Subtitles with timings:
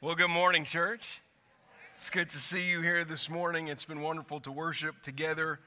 [0.00, 1.22] Well, good morning, church.
[1.96, 3.66] It's good to see you here this morning.
[3.66, 5.58] It's been wonderful to worship together.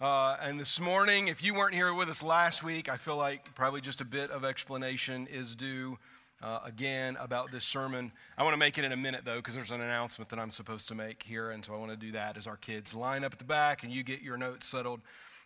[0.00, 3.56] Uh, and this morning, if you weren't here with us last week, I feel like
[3.56, 5.98] probably just a bit of explanation is due
[6.40, 8.12] uh, again about this sermon.
[8.38, 10.52] I want to make it in a minute, though, because there's an announcement that I'm
[10.52, 11.50] supposed to make here.
[11.50, 13.82] And so I want to do that as our kids line up at the back
[13.82, 15.00] and you get your notes settled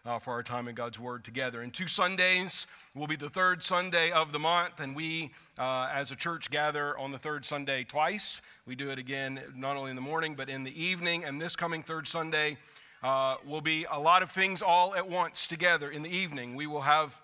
[0.04, 1.60] uh, for our time in God's Word together.
[1.60, 6.10] And two Sundays will be the third Sunday of the month, and we, uh, as
[6.10, 8.40] a church, gather on the third Sunday twice.
[8.66, 11.24] We do it again not only in the morning, but in the evening.
[11.24, 12.56] And this coming third Sunday
[13.02, 16.56] uh, will be a lot of things all at once together in the evening.
[16.56, 17.20] We will have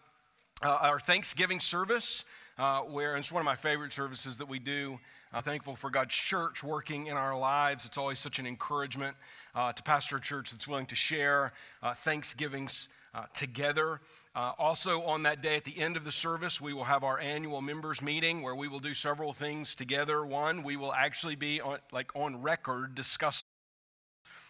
[0.62, 2.24] uh, our Thanksgiving service,
[2.58, 4.98] uh, where it's one of my favorite services that we do.
[5.32, 7.84] I'm thankful for God's church working in our lives.
[7.84, 9.16] It's always such an encouragement
[9.54, 11.52] uh, to pastor a church that's willing to share
[11.82, 14.00] uh, Thanksgivings uh, together.
[14.34, 17.18] Uh, also, on that day at the end of the service, we will have our
[17.18, 20.24] annual members meeting where we will do several things together.
[20.24, 23.42] One, we will actually be on, like on record discussing.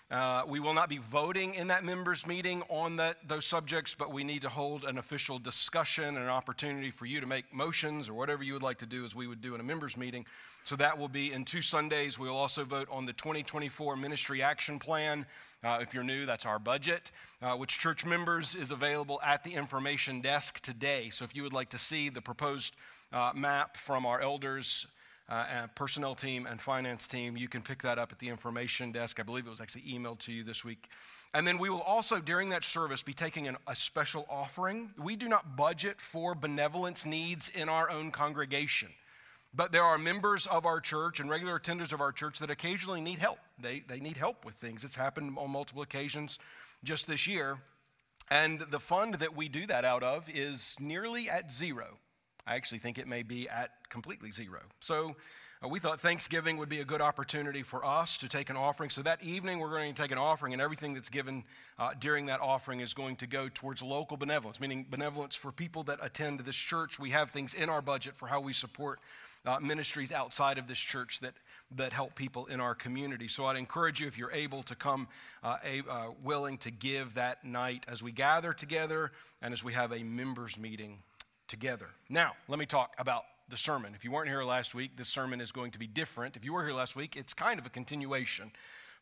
[0.08, 4.12] Uh, we will not be voting in that members meeting on that, those subjects, but
[4.12, 8.08] we need to hold an official discussion and an opportunity for you to make motions
[8.08, 10.24] or whatever you would like to do as we would do in a members meeting
[10.66, 12.18] so that will be in two Sundays.
[12.18, 15.24] We'll also vote on the 2024 Ministry Action Plan.
[15.62, 19.54] Uh, if you're new, that's our budget, uh, which church members is available at the
[19.54, 21.08] information desk today.
[21.10, 22.74] So if you would like to see the proposed
[23.12, 24.88] uh, map from our elders,
[25.28, 29.19] uh, personnel team and finance team, you can pick that up at the information desk.
[29.19, 30.88] I believe it was actually emailed to you this week.
[31.34, 34.91] And then we will also, during that service, be taking an, a special offering.
[34.96, 38.91] We do not budget for benevolence needs in our own congregation.
[39.52, 43.00] But there are members of our church and regular attenders of our church that occasionally
[43.00, 43.38] need help.
[43.58, 44.84] They, they need help with things.
[44.84, 46.38] It's happened on multiple occasions
[46.84, 47.58] just this year.
[48.30, 51.98] And the fund that we do that out of is nearly at zero.
[52.47, 54.61] I actually think it may be at completely zero.
[54.80, 55.16] So
[55.64, 58.91] uh, we thought Thanksgiving would be a good opportunity for us to take an offering.
[58.91, 61.44] So that evening, we're going to take an offering, and everything that's given
[61.78, 65.83] uh, during that offering is going to go towards local benevolence, meaning benevolence for people
[65.84, 66.98] that attend this church.
[66.98, 69.01] We have things in our budget for how we support
[69.46, 71.34] uh, ministries outside of this church that,
[71.74, 73.28] that help people in our community.
[73.28, 75.08] So I'd encourage you, if you're able to come
[75.42, 79.73] uh, a, uh, willing to give that night as we gather together and as we
[79.73, 80.98] have a members meeting
[81.48, 81.89] together.
[82.08, 83.92] Now, let me talk about the sermon.
[83.95, 86.36] If you weren't here last week, this sermon is going to be different.
[86.36, 88.51] If you were here last week, it's kind of a continuation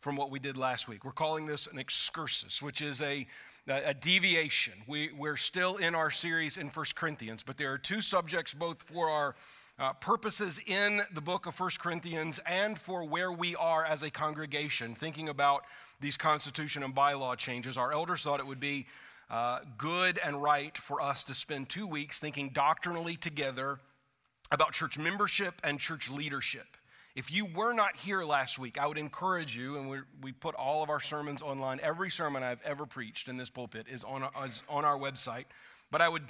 [0.00, 1.02] from what we did last week.
[1.02, 3.26] We're calling this an excursus, which is a,
[3.66, 4.74] a deviation.
[4.86, 8.82] We, we're still in our series in First Corinthians, but there are two subjects both
[8.82, 9.34] for our
[9.78, 14.10] uh, purposes in the book of First Corinthians and for where we are as a
[14.10, 15.64] congregation, thinking about
[16.00, 17.78] these constitution and bylaw changes.
[17.78, 18.86] Our elders thought it would be
[19.30, 23.80] uh, good and right for us to spend two weeks thinking doctrinally together
[24.50, 26.76] about church membership and church leadership.
[27.14, 30.82] If you were not here last week, I would encourage you, and we, put all
[30.82, 31.78] of our sermons online.
[31.80, 35.44] Every sermon I've ever preached in this pulpit is on, is on our website.
[35.92, 36.24] But I would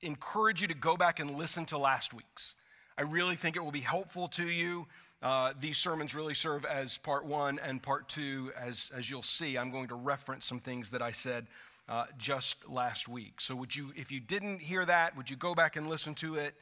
[0.00, 2.54] encourage you to go back and listen to last week's.
[2.96, 4.86] I really think it will be helpful to you.
[5.22, 8.50] Uh, these sermons really serve as part one and part two.
[8.56, 11.46] As, as you'll see, I'm going to reference some things that I said
[11.92, 13.38] uh, just last week.
[13.38, 16.36] So, would you, if you didn't hear that, would you go back and listen to
[16.36, 16.54] it?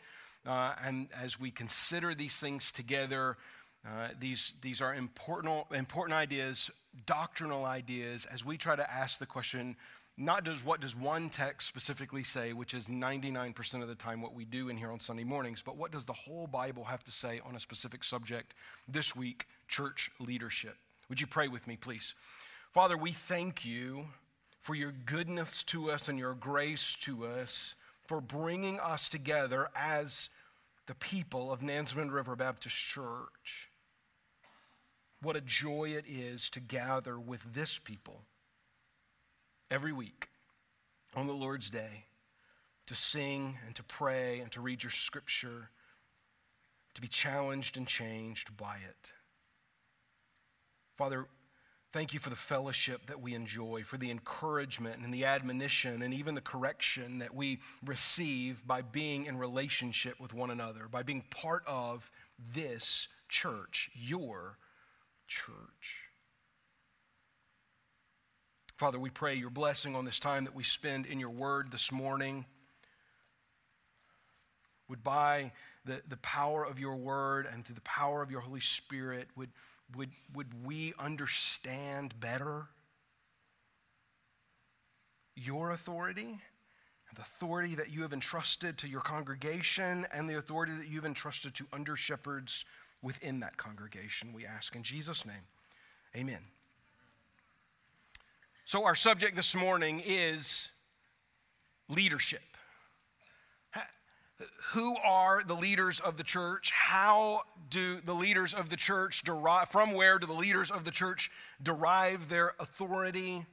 [0.44, 3.36] Uh, and as we consider these things together,
[3.86, 6.68] uh, these, these are important, important ideas,
[7.06, 9.76] doctrinal ideas, as we try to ask the question
[10.18, 14.34] not just what does one text specifically say, which is 99% of the time what
[14.34, 17.12] we do in here on Sunday mornings, but what does the whole Bible have to
[17.12, 18.52] say on a specific subject
[18.88, 20.76] this week, church leadership?
[21.08, 22.14] Would you pray with me, please?
[22.72, 24.06] Father, we thank you
[24.60, 27.74] for your goodness to us and your grace to us,
[28.06, 30.28] for bringing us together as
[30.86, 33.70] the people of Nansemond River Baptist Church.
[35.22, 38.22] What a joy it is to gather with this people
[39.70, 40.28] every week
[41.16, 42.04] on the Lord's Day
[42.86, 45.70] to sing and to pray and to read your scripture,
[46.92, 49.12] to be challenged and changed by it.
[50.96, 51.26] Father,
[51.92, 56.14] thank you for the fellowship that we enjoy, for the encouragement and the admonition and
[56.14, 61.24] even the correction that we receive by being in relationship with one another, by being
[61.30, 62.10] part of
[62.54, 64.58] this church, your
[65.26, 66.06] church.
[68.76, 71.92] Father, we pray your blessing on this time that we spend in your word this
[71.92, 72.46] morning.
[74.88, 75.52] Would by
[75.84, 79.50] the, the power of your word and through the power of your Holy Spirit, would,
[79.96, 82.66] would, would we understand better
[85.34, 86.40] your authority
[87.08, 91.04] and the authority that you have entrusted to your congregation and the authority that you've
[91.04, 92.64] entrusted to under shepherds
[93.02, 95.46] within that congregation, we ask in Jesus' name.
[96.16, 96.40] Amen.
[98.64, 100.68] So, our subject this morning is
[101.88, 102.49] leadership.
[104.72, 106.70] Who are the leaders of the church?
[106.70, 110.90] How do the leaders of the church derive, from where do the leaders of the
[110.90, 111.30] church
[111.62, 113.46] derive their authority?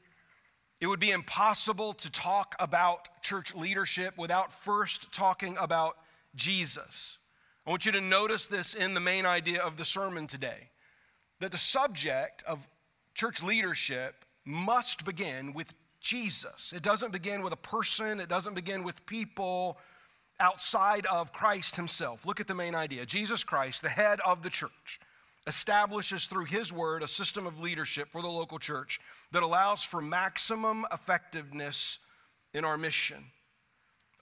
[0.80, 5.98] It would be impossible to talk about church leadership without first talking about
[6.36, 7.18] Jesus.
[7.66, 10.70] I want you to notice this in the main idea of the sermon today
[11.40, 12.68] that the subject of
[13.14, 16.72] church leadership must begin with Jesus.
[16.74, 19.78] It doesn't begin with a person, it doesn't begin with people
[20.40, 22.26] outside of Christ himself.
[22.26, 25.00] Look at the main idea Jesus Christ, the head of the church,
[25.46, 29.00] establishes through his word a system of leadership for the local church
[29.32, 32.00] that allows for maximum effectiveness
[32.54, 33.26] in our mission.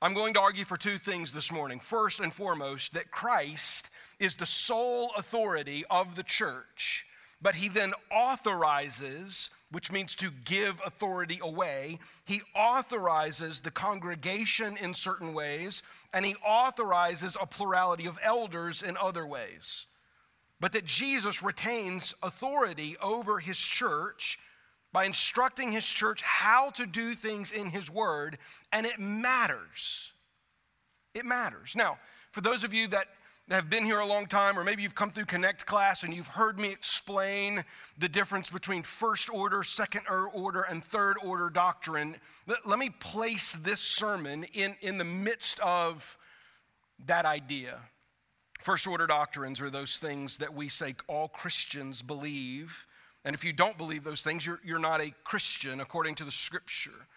[0.02, 1.80] I'm going to argue for two things this morning.
[1.80, 3.90] First and foremost, that Christ
[4.20, 7.06] is the sole authority of the church
[7.46, 12.00] but he then authorizes, which means to give authority away.
[12.26, 18.98] He authorizes the congregation in certain ways, and he authorizes a plurality of elders in
[18.98, 19.86] other ways.
[20.60, 24.40] But that Jesus retains authority over his church
[24.92, 28.40] by instructing his church how to do things in his word,
[28.72, 30.14] and it matters.
[31.14, 31.76] It matters.
[31.76, 32.00] Now,
[32.32, 33.06] for those of you that
[33.54, 36.30] have been here a long time, or maybe you've come through Connect class and you've
[36.30, 37.64] heard me explain
[37.98, 40.02] the difference between first order, second
[40.34, 42.16] order, and third order doctrine.
[42.48, 46.18] Let, let me place this sermon in, in the midst of
[47.06, 47.80] that idea.
[48.60, 52.88] First order doctrines are those things that we say all Christians believe.
[53.24, 56.32] And if you don't believe those things, you're, you're not a Christian according to the
[56.32, 57.08] scripture.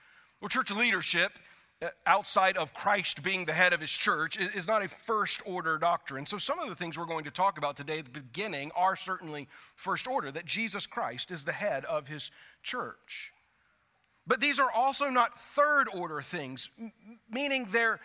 [0.41, 1.33] Well, church leadership
[1.81, 5.79] Uh, outside of Christ being the head of his church is not a first order
[5.79, 6.27] doctrine.
[6.27, 8.97] So, some of the things we're going to talk about today at the beginning are
[8.97, 9.47] certainly
[9.77, 12.33] first order that Jesus Christ is the head of his
[12.65, 13.33] church.
[14.27, 16.69] But these are also not third order things,
[17.31, 18.01] meaning they're,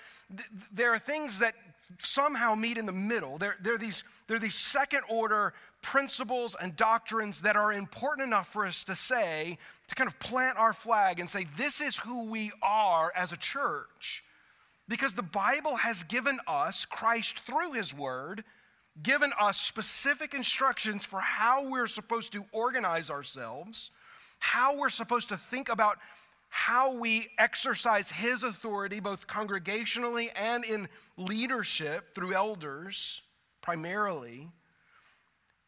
[0.71, 1.55] there are things that
[1.99, 3.37] somehow meet in the middle.
[3.37, 8.65] They're, they're, these, they're these second order principles and doctrines that are important enough for
[8.65, 9.57] us to say,
[9.87, 13.37] to kind of plant our flag and say, this is who we are as a
[13.37, 14.23] church.
[14.87, 18.43] Because the Bible has given us, Christ through his word,
[19.01, 23.91] given us specific instructions for how we're supposed to organize ourselves,
[24.39, 25.97] how we're supposed to think about
[26.55, 33.23] how we exercise his authority, both congregationally and in leadership through elders,
[33.63, 34.51] primarily.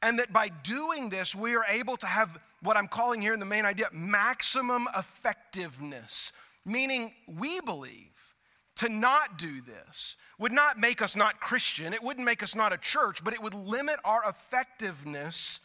[0.04, 3.40] And that by doing this, we are able to have what I'm calling here in
[3.40, 6.32] the main idea maximum effectiveness,
[6.64, 8.36] meaning we believe
[8.76, 12.72] to not do this would not make us not Christian, it wouldn't make us not
[12.72, 15.62] a church, but it would limit our effectiveness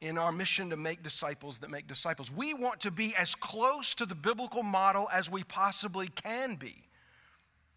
[0.00, 2.30] in our mission to make disciples that make disciples.
[2.30, 6.84] We want to be as close to the biblical model as we possibly can be.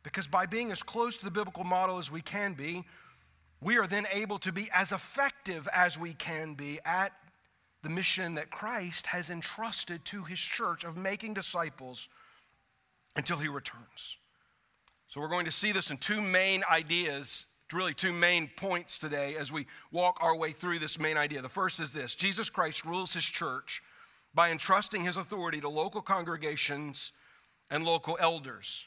[0.04, 2.86] Because by being as close to the biblical model as we can be,
[3.62, 7.14] we are then able to be as effective as we can be at
[7.84, 12.10] the mission that Christ has entrusted to his church of making disciples
[13.16, 14.18] until he returns.
[15.08, 19.36] So, we're going to see this in two main ideas really two main points today
[19.36, 21.42] as we walk our way through this main idea.
[21.42, 23.82] The first is this Jesus Christ rules his church
[24.34, 27.12] by entrusting his authority to local congregations
[27.70, 28.86] and local elders.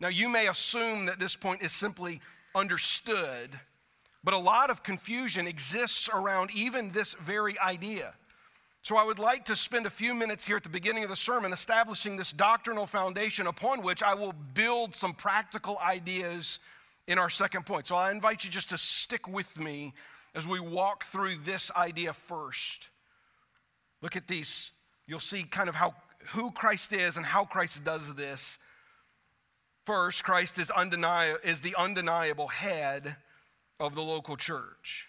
[0.00, 2.20] Now, you may assume that this point is simply
[2.54, 3.58] understood,
[4.22, 8.14] but a lot of confusion exists around even this very idea.
[8.82, 11.16] So, I would like to spend a few minutes here at the beginning of the
[11.16, 16.60] sermon establishing this doctrinal foundation upon which I will build some practical ideas
[17.08, 17.88] in our second point.
[17.88, 19.94] So I invite you just to stick with me
[20.34, 22.90] as we walk through this idea first.
[24.02, 24.70] Look at these.
[25.06, 25.94] You'll see kind of how
[26.32, 28.58] who Christ is and how Christ does this.
[29.86, 33.16] First, Christ is, undeni- is the undeniable head
[33.80, 35.08] of the local church.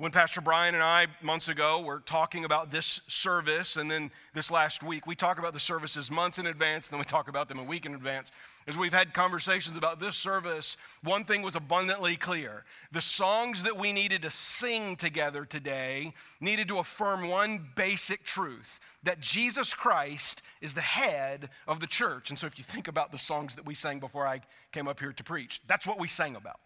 [0.00, 4.50] When Pastor Brian and I, months ago, were talking about this service, and then this
[4.50, 7.50] last week, we talk about the services months in advance, and then we talk about
[7.50, 8.30] them a week in advance.
[8.66, 12.64] As we've had conversations about this service, one thing was abundantly clear.
[12.90, 18.80] The songs that we needed to sing together today needed to affirm one basic truth
[19.02, 22.30] that Jesus Christ is the head of the church.
[22.30, 24.40] And so, if you think about the songs that we sang before I
[24.72, 26.58] came up here to preach, that's what we sang about.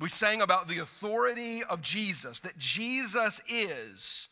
[0.00, 4.28] We sang about the authority of Jesus, that Jesus is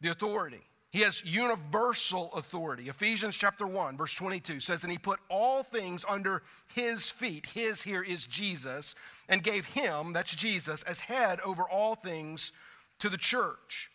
[0.00, 0.62] the authority.
[0.90, 2.88] He has universal authority.
[2.88, 6.42] Ephesians chapter 1, verse 22 says, And he put all things under
[6.74, 7.46] his feet.
[7.54, 8.94] His here is Jesus,
[9.28, 12.50] and gave him, that's Jesus, as head over all things
[12.98, 13.90] to the church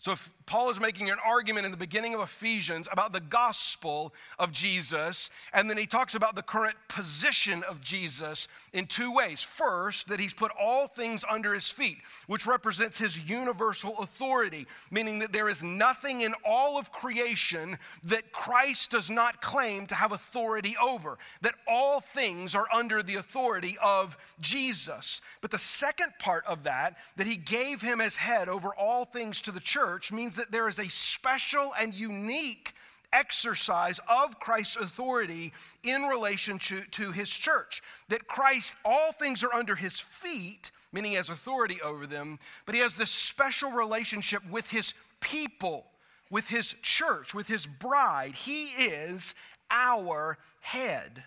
[0.00, 4.14] so if Paul is making an argument in the beginning of Ephesians about the gospel
[4.38, 9.42] of Jesus, and then he talks about the current position of Jesus in two ways.
[9.42, 15.18] First, that he's put all things under his feet, which represents his universal authority, meaning
[15.18, 20.12] that there is nothing in all of creation that Christ does not claim to have
[20.12, 25.20] authority over, that all things are under the authority of Jesus.
[25.42, 29.40] But the second part of that, that he gave him as head over all things
[29.42, 32.74] to the church, church means that there is a special and unique
[33.12, 37.82] exercise of Christ's authority in relation to, to his church.
[38.08, 42.76] That Christ, all things are under his feet, meaning he has authority over them, but
[42.76, 45.86] he has this special relationship with his people,
[46.30, 48.36] with his church, with his bride.
[48.36, 49.34] He is
[49.72, 51.24] our head.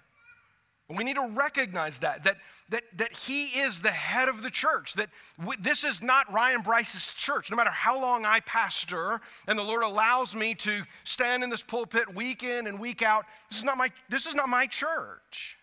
[0.90, 2.38] We need to recognize that, that,
[2.70, 5.10] that, that he is the head of the church, that
[5.40, 7.50] w- this is not Ryan Bryce's church.
[7.50, 11.63] No matter how long I pastor and the Lord allows me to stand in this
[11.63, 15.58] pulpit week in and week out, this is not my, this is not my church.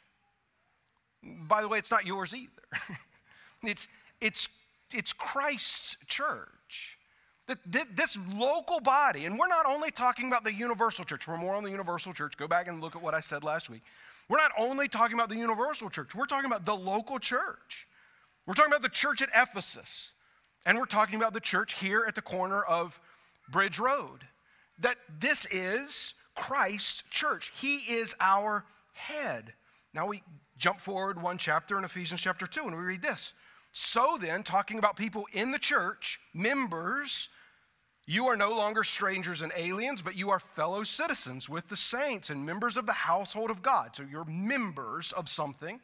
[1.22, 2.96] By the way, it's not yours either.
[3.62, 3.88] it's,
[4.22, 4.48] it's,
[4.90, 6.98] it's Christ's church.
[7.46, 11.56] That this local body, and we're not only talking about the universal church, for more
[11.56, 13.82] on the universal church, go back and look at what I said last week.
[14.30, 17.88] We're not only talking about the universal church, we're talking about the local church.
[18.46, 20.12] We're talking about the church at Ephesus,
[20.64, 23.00] and we're talking about the church here at the corner of
[23.50, 24.20] Bridge Road.
[24.78, 29.52] That this is Christ's church, He is our head.
[29.92, 30.22] Now we
[30.56, 33.34] jump forward one chapter in Ephesians chapter 2, and we read this.
[33.72, 37.30] So then, talking about people in the church, members,
[38.10, 42.28] you are no longer strangers and aliens, but you are fellow citizens with the saints
[42.28, 43.94] and members of the household of God.
[43.94, 45.78] So you're members of something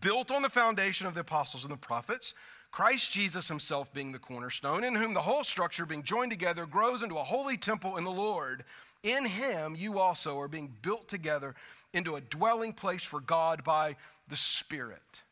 [0.00, 2.34] built on the foundation of the apostles and the prophets,
[2.72, 7.04] Christ Jesus himself being the cornerstone, in whom the whole structure being joined together grows
[7.04, 8.64] into a holy temple in the Lord.
[9.04, 11.54] In him you also are being built together
[11.94, 13.94] into a dwelling place for God by
[14.28, 15.22] the Spirit.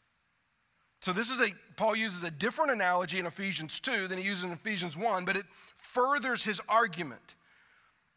[1.05, 4.43] So this is a Paul uses a different analogy in Ephesians 2 than he uses
[4.43, 5.45] in Ephesians 1, but it
[5.77, 7.35] furthers his argument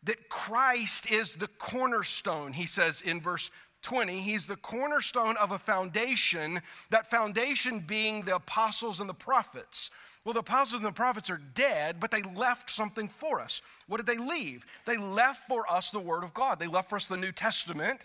[0.04, 2.54] that Christ is the cornerstone.
[2.54, 3.52] He says in verse
[3.82, 9.92] 20, he's the cornerstone of a foundation, that foundation being the apostles and the prophets.
[10.24, 13.62] Well, the apostles and the prophets are dead, but they left something for us.
[13.90, 14.66] What did they leave?
[14.86, 16.58] They left for us the Word of God.
[16.58, 18.00] They left for us the New Testament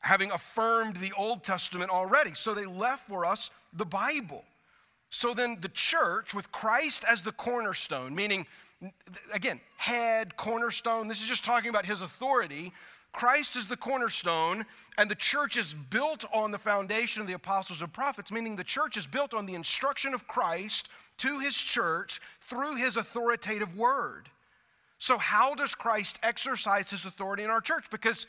[0.00, 2.34] having affirmed the Old Testament already.
[2.34, 4.44] So they left for us the Bible.
[5.10, 8.46] So then the church, with Christ as the cornerstone, meaning,
[9.32, 12.72] again, head, cornerstone, this is just talking about his authority.
[13.12, 14.64] Christ is the cornerstone,
[14.96, 18.64] and the church is built on the foundation of the apostles and prophets, meaning the
[18.64, 20.88] church is built on the instruction of Christ
[21.18, 24.28] to his church through his authoritative word.
[24.98, 27.86] So, how does Christ exercise his authority in our church?
[27.90, 28.26] Because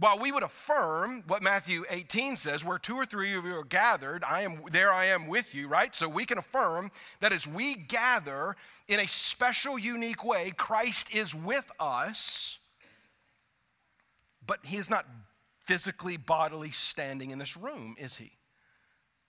[0.00, 3.64] while we would affirm what Matthew 18 says, where two or three of you are
[3.64, 5.94] gathered, I am there I am with you, right?
[5.94, 6.90] So we can affirm
[7.20, 8.56] that as we gather
[8.88, 12.58] in a special, unique way, Christ is with us,
[14.44, 15.06] but he is not
[15.64, 18.32] physically, bodily standing in this room, is he?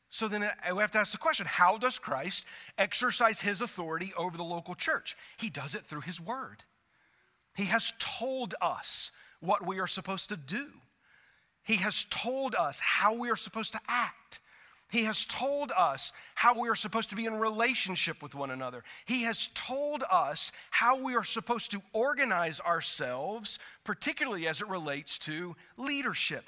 [0.09, 2.45] So then uh, we have to ask the question how does Christ
[2.77, 5.17] exercise his authority over the local church?
[5.37, 6.63] He does it through his word.
[7.57, 9.11] He has told us
[9.41, 10.67] what we are supposed to do.
[11.63, 14.39] He has told us how we are supposed to act.
[14.89, 18.83] He has told us how we are supposed to be in relationship with one another.
[19.05, 25.17] He has told us how we are supposed to organize ourselves, particularly as it relates
[25.19, 26.43] to leadership.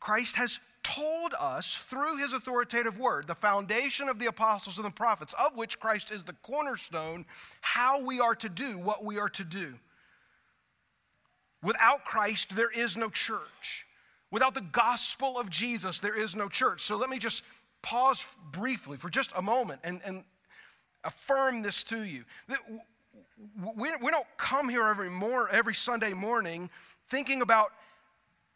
[0.00, 4.90] Christ has told us through his authoritative word, the foundation of the apostles and the
[4.90, 7.24] prophets, of which Christ is the cornerstone,
[7.60, 9.74] how we are to do what we are to do.
[11.62, 13.86] Without Christ, there is no church.
[14.30, 16.82] Without the gospel of Jesus, there is no church.
[16.82, 17.42] So let me just
[17.82, 20.24] pause briefly for just a moment and, and
[21.04, 22.24] affirm this to you.
[23.76, 26.70] We, we don't come here every, more, every Sunday morning
[27.08, 27.70] thinking about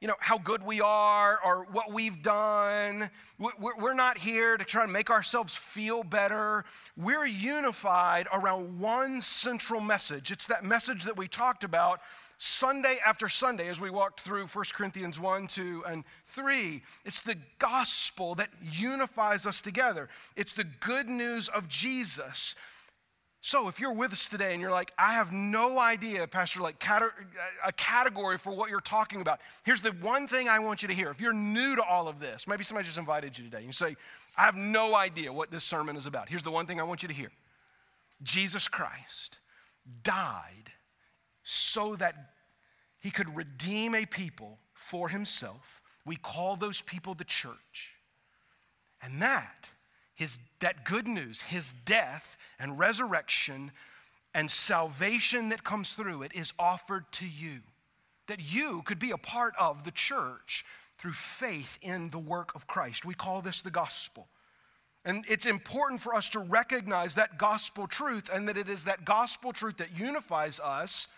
[0.00, 3.10] you know, how good we are or what we've done.
[3.38, 6.64] We're not here to try to make ourselves feel better.
[6.96, 10.30] We're unified around one central message.
[10.30, 12.00] It's that message that we talked about
[12.42, 16.80] Sunday after Sunday as we walked through 1 Corinthians 1, 2, and 3.
[17.04, 22.54] It's the gospel that unifies us together, it's the good news of Jesus.
[23.42, 26.82] So, if you're with us today and you're like, I have no idea, Pastor, like
[27.62, 30.94] a category for what you're talking about, here's the one thing I want you to
[30.94, 31.10] hear.
[31.10, 33.72] If you're new to all of this, maybe somebody just invited you today, and you
[33.74, 33.96] say,
[34.36, 36.30] I have no idea what this sermon is about.
[36.30, 37.32] Here's the one thing I want you to hear
[38.22, 39.40] Jesus Christ
[40.02, 40.72] died
[41.42, 42.14] so that
[43.00, 45.80] he could redeem a people for himself.
[46.04, 47.94] We call those people the church.
[49.02, 49.70] And that
[50.14, 53.72] his, that good news, his death and resurrection
[54.34, 57.60] and salvation that comes through it is offered to you.
[58.26, 60.64] That you could be a part of the church
[60.98, 63.06] through faith in the work of Christ.
[63.06, 64.28] We call this the gospel.
[65.06, 69.06] And it's important for us to recognize that gospel truth and that it is that
[69.06, 71.08] gospel truth that unifies us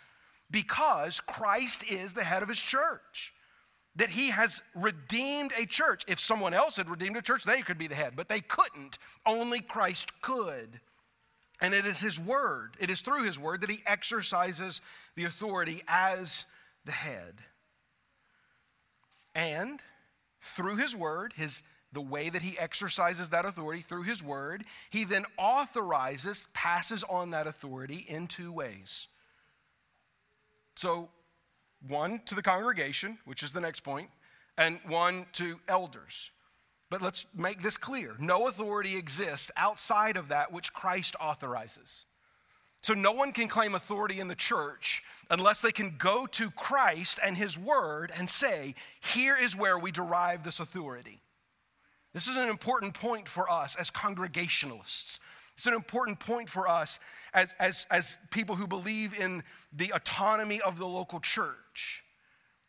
[0.52, 3.32] because Christ is the head of his church
[3.97, 6.04] that he has redeemed a church.
[6.06, 8.99] If someone else had redeemed a church, they could be the head, but they couldn't.
[9.26, 10.80] Only Christ could.
[11.61, 14.80] And it is his word, it is through his word that he exercises
[15.14, 16.47] the authority as
[16.85, 17.42] the head.
[19.35, 19.80] And
[20.40, 25.04] through his word, his the way that he exercises that authority through his word, he
[25.04, 29.09] then authorizes, passes on that authority in two ways.
[30.75, 31.11] So
[31.87, 34.11] one to the congregation, which is the next point,
[34.57, 36.31] and one to elders.
[36.91, 42.05] But let's make this clear no authority exists outside of that which Christ authorizes.
[42.83, 47.21] So no one can claim authority in the church unless they can go to Christ
[47.25, 51.21] and his word and say, here is where we derive this authority.
[52.12, 55.21] This is an important point for us as congregationalists.
[55.62, 56.99] It's an important point for us
[57.33, 62.02] as, as, as people who believe in the autonomy of the local church.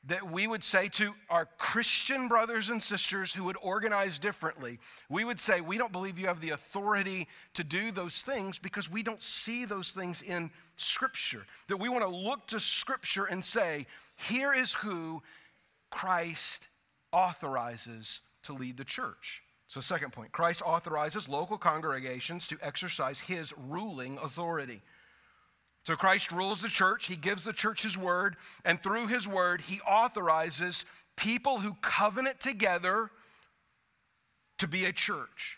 [0.04, 4.78] That we would say to our Christian brothers and sisters who would organize differently,
[5.10, 8.92] we would say, We don't believe you have the authority to do those things because
[8.92, 11.48] we don't see those things in Scripture.
[11.70, 15.24] That we want to look to Scripture and say, Here is who
[15.90, 16.68] Christ
[17.12, 19.43] authorizes to lead the church.
[19.74, 24.84] So, second point Christ authorizes local congregations to exercise his ruling authority.
[25.82, 29.62] So, Christ rules the church, he gives the church his word, and through his word,
[29.62, 30.86] he authorizes
[31.18, 33.10] people who covenant together
[34.60, 35.58] to be a church.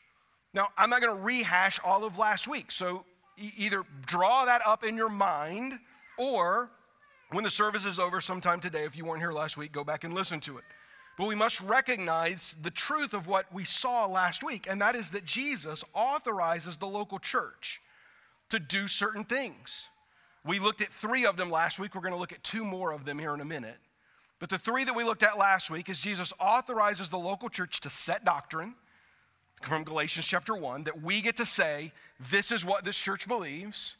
[0.53, 3.03] Now, I'm not going to rehash all of last week, so
[3.57, 5.73] either draw that up in your mind
[6.17, 6.71] or
[7.31, 10.05] when the service is over sometime today, if you weren't here last week, go back
[10.05, 10.63] and listen to it.
[11.17, 15.11] But we must recognize the truth of what we saw last week, and that is
[15.11, 17.81] that Jesus authorizes the local church
[18.49, 19.89] to do certain things.
[20.45, 21.95] We looked at three of them last week.
[21.95, 23.77] We're going to look at two more of them here in a minute.
[24.39, 27.79] But the three that we looked at last week is Jesus authorizes the local church
[27.81, 28.75] to set doctrine
[29.61, 33.95] from Galatians chapter 1, that we get to say, this is what this church believes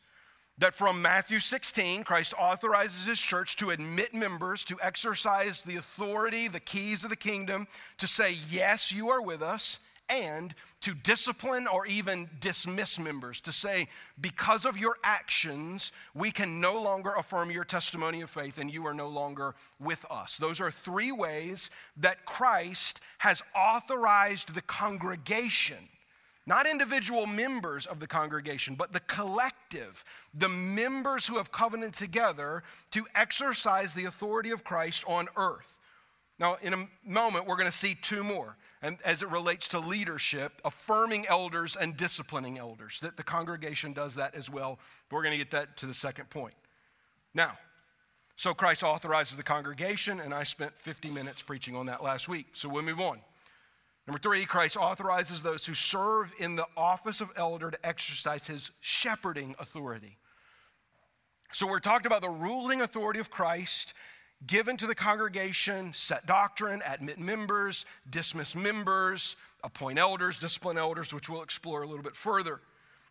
[0.57, 6.47] that from Matthew 16, Christ authorizes his church to admit members, to exercise the authority,
[6.47, 11.67] the keys of the kingdom, to say, Yes, you are with us, and to discipline
[11.67, 13.87] or even dismiss members, to say,
[14.19, 18.85] Because of your actions, we can no longer affirm your testimony of faith and you
[18.87, 20.37] are no longer with us.
[20.37, 25.89] Those are three ways that Christ has authorized the congregation
[26.47, 30.03] not individual members of the congregation, but the collective,
[30.33, 35.79] the members who have covenanted together to exercise the authority of Christ on earth.
[36.37, 39.79] Now, in a moment, we're going to see two more, and as it relates to
[39.79, 44.77] leadership, affirming elders and disciplining elders, that the congregation does that as well.
[45.09, 46.55] We're going to get that to the second point.
[47.33, 47.57] Now,
[48.35, 52.47] so Christ authorizes the congregation, and I spent 50 minutes preaching on that last week.
[52.53, 53.21] So we'll move on.
[54.07, 58.71] Number three, Christ authorizes those who serve in the office of elder to exercise his
[58.79, 60.17] shepherding authority.
[61.51, 63.93] So we're talking about the ruling authority of Christ
[64.45, 71.29] given to the congregation, set doctrine, admit members, dismiss members, appoint elders, discipline elders, which
[71.29, 72.59] we'll explore a little bit further.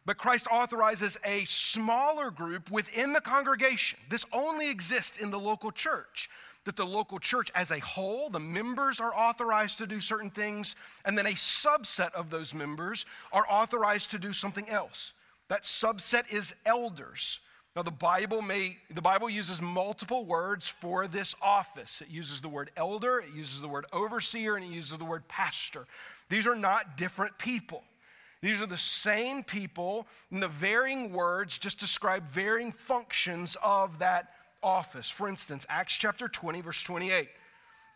[0.07, 3.99] But Christ authorizes a smaller group within the congregation.
[4.11, 6.29] This only exists in the local church
[6.65, 10.75] that the local church as a whole, the members are authorized to do certain things,
[11.05, 15.13] and then a subset of those members are authorized to do something else.
[15.49, 17.41] That subset is elders.
[17.77, 22.01] Now the Bible may the Bible uses multiple words for this office.
[22.01, 25.27] It uses the word elder, it uses the word overseer, and it uses the word
[25.27, 25.87] pastor.
[26.29, 27.83] These are not different people.
[28.43, 34.29] These are the same people, and the varying words just describe varying functions of that
[34.65, 35.11] office.
[35.11, 37.29] For instance, Acts chapter 20, verse 28.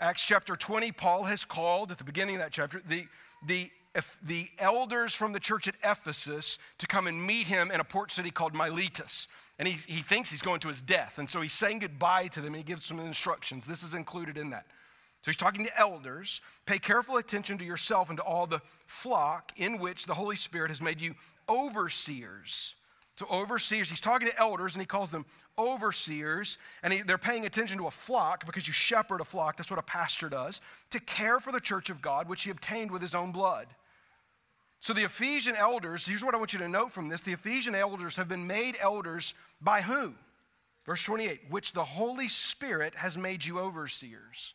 [0.01, 3.07] Acts chapter 20, Paul has called at the beginning of that chapter the,
[3.45, 3.71] the
[4.23, 8.13] the elders from the church at Ephesus to come and meet him in a port
[8.13, 9.27] city called Miletus.
[9.59, 11.19] And he, he thinks he's going to his death.
[11.19, 13.67] And so he's saying goodbye to them and he gives some instructions.
[13.67, 14.67] This is included in that.
[15.23, 16.41] So he's talking to elders.
[16.65, 20.69] Pay careful attention to yourself and to all the flock in which the Holy Spirit
[20.69, 21.15] has made you
[21.49, 22.77] overseers.
[23.19, 25.27] So, overseers, he's talking to elders and he calls them
[25.59, 26.57] overseers.
[26.85, 29.57] And he, they're paying attention to a flock because you shepherd a flock.
[29.57, 32.93] That's what a pastor does to care for the church of God, which he obtained
[32.93, 33.67] with his own blood.
[34.79, 37.75] So, the Ephesian elders, here's what I want you to note from this the Ephesian
[37.75, 40.17] elders have been made elders by whom?
[40.87, 44.55] Verse 28 which the Holy Spirit has made you overseers.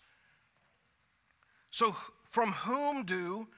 [1.69, 1.97] So,
[2.27, 3.49] from whom do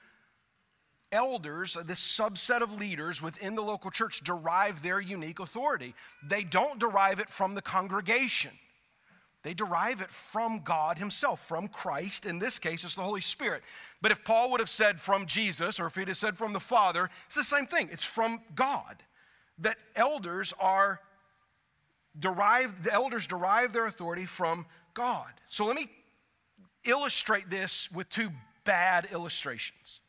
[1.12, 5.94] elders, uh, this subset of leaders within the local church, derive their unique authority?
[6.26, 8.52] They don't derive it from the congregation.
[9.42, 12.26] They derive it from God Himself, from Christ.
[12.26, 13.62] In this case, it's the Holy Spirit.
[14.02, 16.60] But if Paul would have said from Jesus, or if he'd have said from the
[16.60, 17.88] Father, it's the same thing.
[17.92, 19.04] It's from God.
[19.58, 21.00] That elders are
[22.18, 25.30] derived, the elders derive their authority from God.
[25.48, 25.88] So let me
[26.84, 28.30] illustrate this with two
[28.64, 30.00] bad illustrations.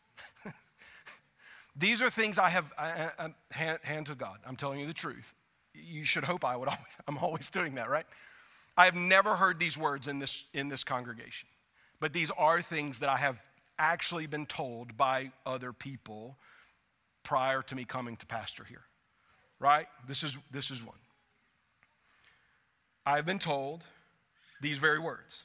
[1.77, 4.39] These are things I have I, I, hand, hand to God.
[4.45, 5.33] I'm telling you the truth.
[5.73, 8.05] You should hope I would always, I'm always doing that, right?
[8.75, 11.49] I have never heard these words in this, in this congregation,
[11.99, 13.41] but these are things that I have
[13.79, 16.37] actually been told by other people
[17.23, 18.83] prior to me coming to pastor here,
[19.59, 19.87] right?
[20.07, 20.97] This is, this is one.
[23.05, 23.83] I've been told
[24.61, 25.43] these very words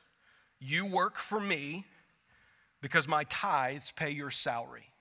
[0.60, 1.84] you work for me
[2.80, 4.91] because my tithes pay your salary.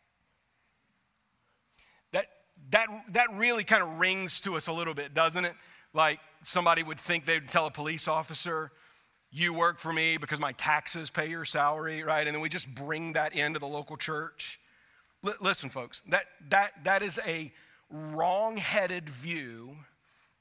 [2.70, 5.56] That, that, really kind of rings to us a little bit, doesn't it?
[5.94, 8.72] Like somebody would think they'd tell a police officer,
[9.32, 12.26] You work for me because my taxes pay your salary, right?
[12.26, 14.60] And then we just bring that into the local church.
[15.26, 17.52] L- listen, folks, that, that, that is a
[17.90, 19.76] wrong headed view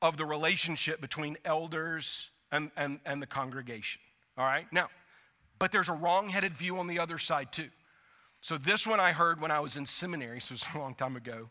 [0.02, 4.00] of the relationship between elders and, and, and the congregation.
[4.38, 4.66] All right?
[4.72, 4.88] Now,
[5.58, 7.68] but there's a wrong headed view on the other side too.
[8.40, 11.14] So, this one I heard when I was in seminary, so it's a long time
[11.14, 11.50] ago,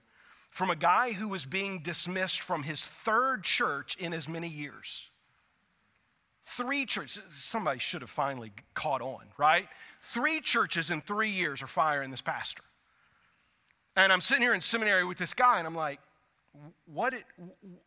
[0.49, 5.09] from a guy who was being dismissed from his third church in as many years.
[6.43, 9.67] Three churches, somebody should have finally caught on, right?
[10.01, 12.63] Three churches in three years are firing this pastor.
[13.95, 15.99] And I'm sitting here in seminary with this guy, and I'm like,
[16.85, 17.23] what it,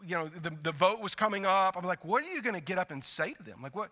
[0.07, 1.77] you know, the, the vote was coming up.
[1.77, 3.61] I'm like, what are you going to get up and say to them?
[3.61, 3.91] Like, what,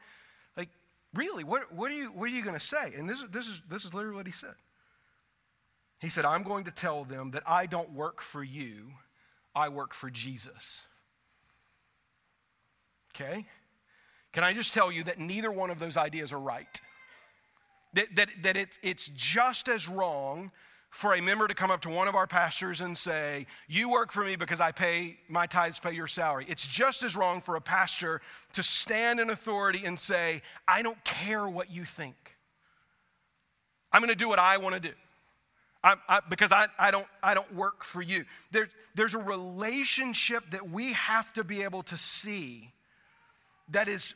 [0.56, 0.68] like,
[1.14, 2.92] Really, what, what are you, what are you going to say?
[2.96, 4.54] And this, this, is, this is literally what he said.
[6.00, 8.92] He said, I'm going to tell them that I don't work for you,
[9.54, 10.84] I work for Jesus.
[13.14, 13.46] Okay?
[14.32, 16.80] Can I just tell you that neither one of those ideas are right?
[17.94, 20.52] That, that, that it, it's just as wrong
[20.90, 24.10] for a member to come up to one of our pastors and say, You work
[24.10, 26.46] for me because I pay my tithes, pay your salary.
[26.48, 28.20] It's just as wrong for a pastor
[28.54, 32.36] to stand in authority and say, I don't care what you think.
[33.92, 34.94] I'm going to do what I want to do.
[35.82, 38.24] I, I, because I, I, don't, I don't work for you.
[38.50, 42.72] There, there's a relationship that we have to be able to see
[43.70, 44.14] that is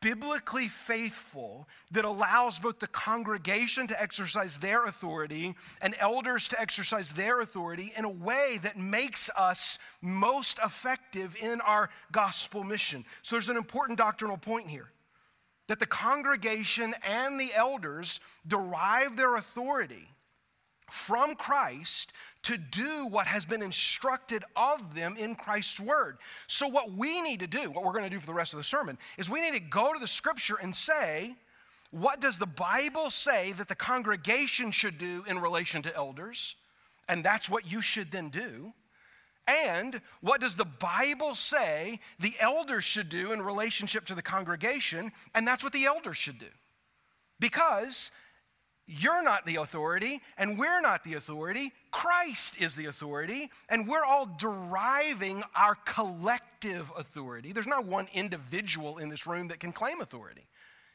[0.00, 7.12] biblically faithful that allows both the congregation to exercise their authority and elders to exercise
[7.12, 13.04] their authority in a way that makes us most effective in our gospel mission.
[13.22, 14.90] So there's an important doctrinal point here
[15.66, 20.08] that the congregation and the elders derive their authority
[20.90, 26.18] from Christ to do what has been instructed of them in Christ's word.
[26.46, 28.58] So, what we need to do, what we're going to do for the rest of
[28.58, 31.34] the sermon, is we need to go to the scripture and say,
[31.90, 36.56] what does the Bible say that the congregation should do in relation to elders?
[37.08, 38.74] And that's what you should then do.
[39.46, 45.12] And what does the Bible say the elders should do in relationship to the congregation?
[45.34, 46.50] And that's what the elders should do.
[47.40, 48.10] Because
[48.88, 51.72] you're not the authority, and we're not the authority.
[51.90, 57.52] Christ is the authority, and we're all deriving our collective authority.
[57.52, 60.46] There's not one individual in this room that can claim authority.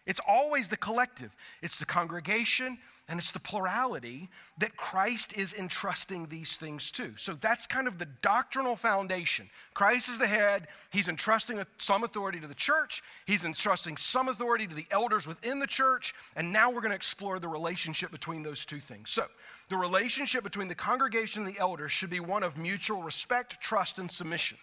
[0.07, 6.27] It's always the collective, it's the congregation, and it's the plurality that Christ is entrusting
[6.27, 7.13] these things to.
[7.17, 9.49] So that's kind of the doctrinal foundation.
[9.73, 14.67] Christ is the head, he's entrusting some authority to the church, he's entrusting some authority
[14.67, 18.41] to the elders within the church, and now we're going to explore the relationship between
[18.41, 19.11] those two things.
[19.11, 19.25] So,
[19.69, 23.99] the relationship between the congregation and the elders should be one of mutual respect, trust,
[23.99, 24.57] and submission.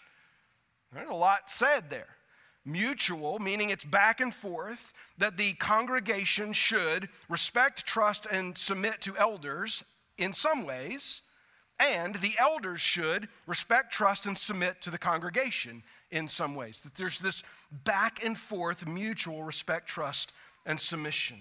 [0.92, 2.09] There's a lot said there
[2.64, 9.16] mutual, meaning it's back and forth, that the congregation should respect, trust, and submit to
[9.16, 9.85] elders
[10.18, 11.23] in some ways,
[11.79, 16.83] and the elders should respect, trust, and submit to the congregation in some ways.
[16.83, 20.33] That there's this back and forth mutual respect, trust,
[20.66, 21.38] and submission.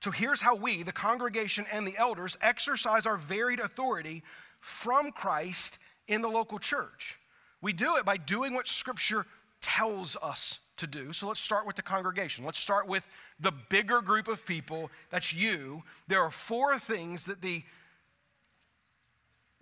[0.00, 4.22] So here's how we, the congregation and the elders, exercise our varied authority
[4.60, 7.18] from Christ in the local church.
[7.60, 9.26] We do it by doing what Scripture
[9.60, 11.12] tells us to do.
[11.12, 12.44] So let's start with the congregation.
[12.44, 13.06] Let's start with
[13.38, 14.90] the bigger group of people.
[15.10, 15.82] That's you.
[16.08, 17.64] There are four things that the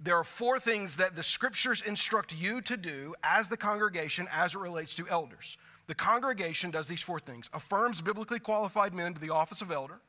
[0.00, 4.54] there are four things that the scriptures instruct you to do as the congregation as
[4.54, 5.56] it relates to elders.
[5.88, 10.00] The congregation does these four things affirms biblically qualified men to the office of elder,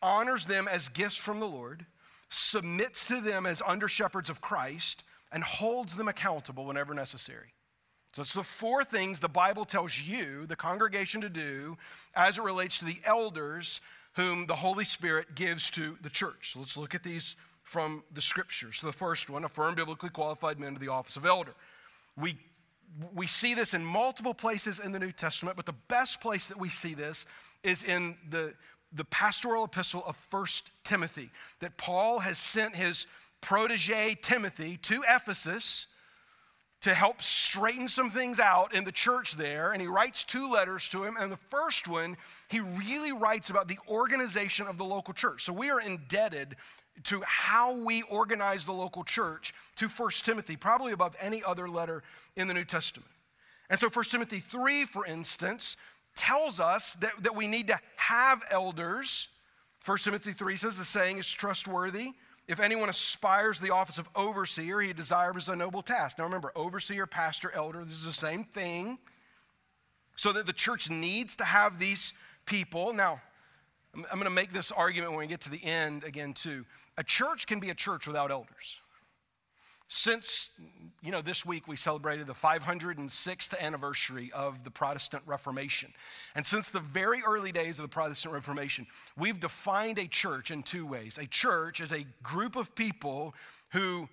[0.00, 1.86] honors them as gifts from the Lord,
[2.28, 5.02] submits to them as under shepherds of Christ,
[5.32, 7.54] and holds them accountable whenever necessary.
[8.12, 11.76] So it's the four things the Bible tells you, the congregation, to do
[12.14, 13.80] as it relates to the elders
[14.14, 16.52] whom the Holy Spirit gives to the church.
[16.52, 18.78] So let's look at these from the scriptures.
[18.80, 21.54] So the first one, affirm biblically qualified men to the office of elder.
[22.16, 22.36] We
[23.14, 26.58] we see this in multiple places in the New Testament, but the best place that
[26.58, 27.26] we see this
[27.62, 28.54] is in the,
[28.92, 33.06] the pastoral epistle of First Timothy, that Paul has sent his
[33.40, 35.86] protege Timothy to Ephesus
[36.80, 39.72] to help straighten some things out in the church there.
[39.72, 41.16] And he writes two letters to him.
[41.18, 42.16] And the first one,
[42.48, 45.44] he really writes about the organization of the local church.
[45.44, 46.56] So we are indebted
[47.04, 52.02] to how we organize the local church to 1 Timothy, probably above any other letter
[52.36, 53.10] in the New Testament.
[53.68, 55.76] And so 1 Timothy 3, for instance,
[56.14, 59.28] tells us that, that we need to have elders.
[59.84, 62.12] 1 Timothy 3 says the saying is trustworthy
[62.48, 66.18] if anyone aspires the office of overseer, he desires a noble task.
[66.18, 68.98] Now remember, overseer, pastor, elder, this is the same thing.
[70.16, 72.12] So that the church needs to have these
[72.46, 72.92] people.
[72.92, 73.20] Now,
[73.94, 76.64] I'm going to make this argument when we get to the end again, too.
[76.96, 78.78] A church can be a church without elders.
[79.90, 80.50] Since,
[81.02, 85.94] you know, this week we celebrated the 506th anniversary of the Protestant Reformation.
[86.34, 90.62] And since the very early days of the Protestant Reformation, we've defined a church in
[90.62, 91.16] two ways.
[91.16, 93.34] A church is a group of people
[93.70, 94.10] who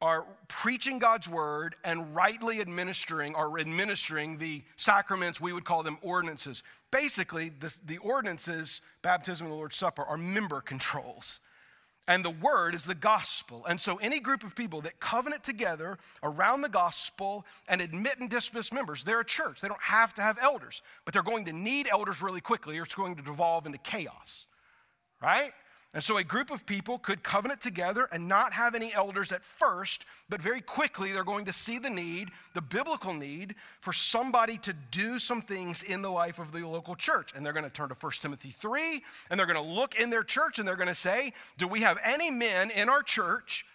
[0.00, 5.98] are preaching God's word and rightly administering or administering the sacraments, we would call them
[6.02, 6.64] ordinances.
[6.90, 7.52] Basically,
[7.86, 11.38] the, ordinances, baptism and the Lord's Supper, are member controls.
[12.08, 13.64] And the word is the gospel.
[13.64, 18.28] And so, any group of people that covenant together around the gospel and admit and
[18.28, 19.60] dismiss members, they're a church.
[19.60, 22.82] They don't have to have elders, but they're going to need elders really quickly or
[22.82, 24.46] it's going to devolve into chaos,
[25.22, 25.52] right?
[25.94, 29.44] And so a group of people could covenant together and not have any elders at
[29.44, 34.56] first, but very quickly they're going to see the need, the biblical need, for somebody
[34.58, 37.32] to do some things in the life of the local church.
[37.36, 40.08] And they're going to turn to 1 Timothy 3, and they're going to look in
[40.08, 43.66] their church and they're going to say, Do we have any men in our church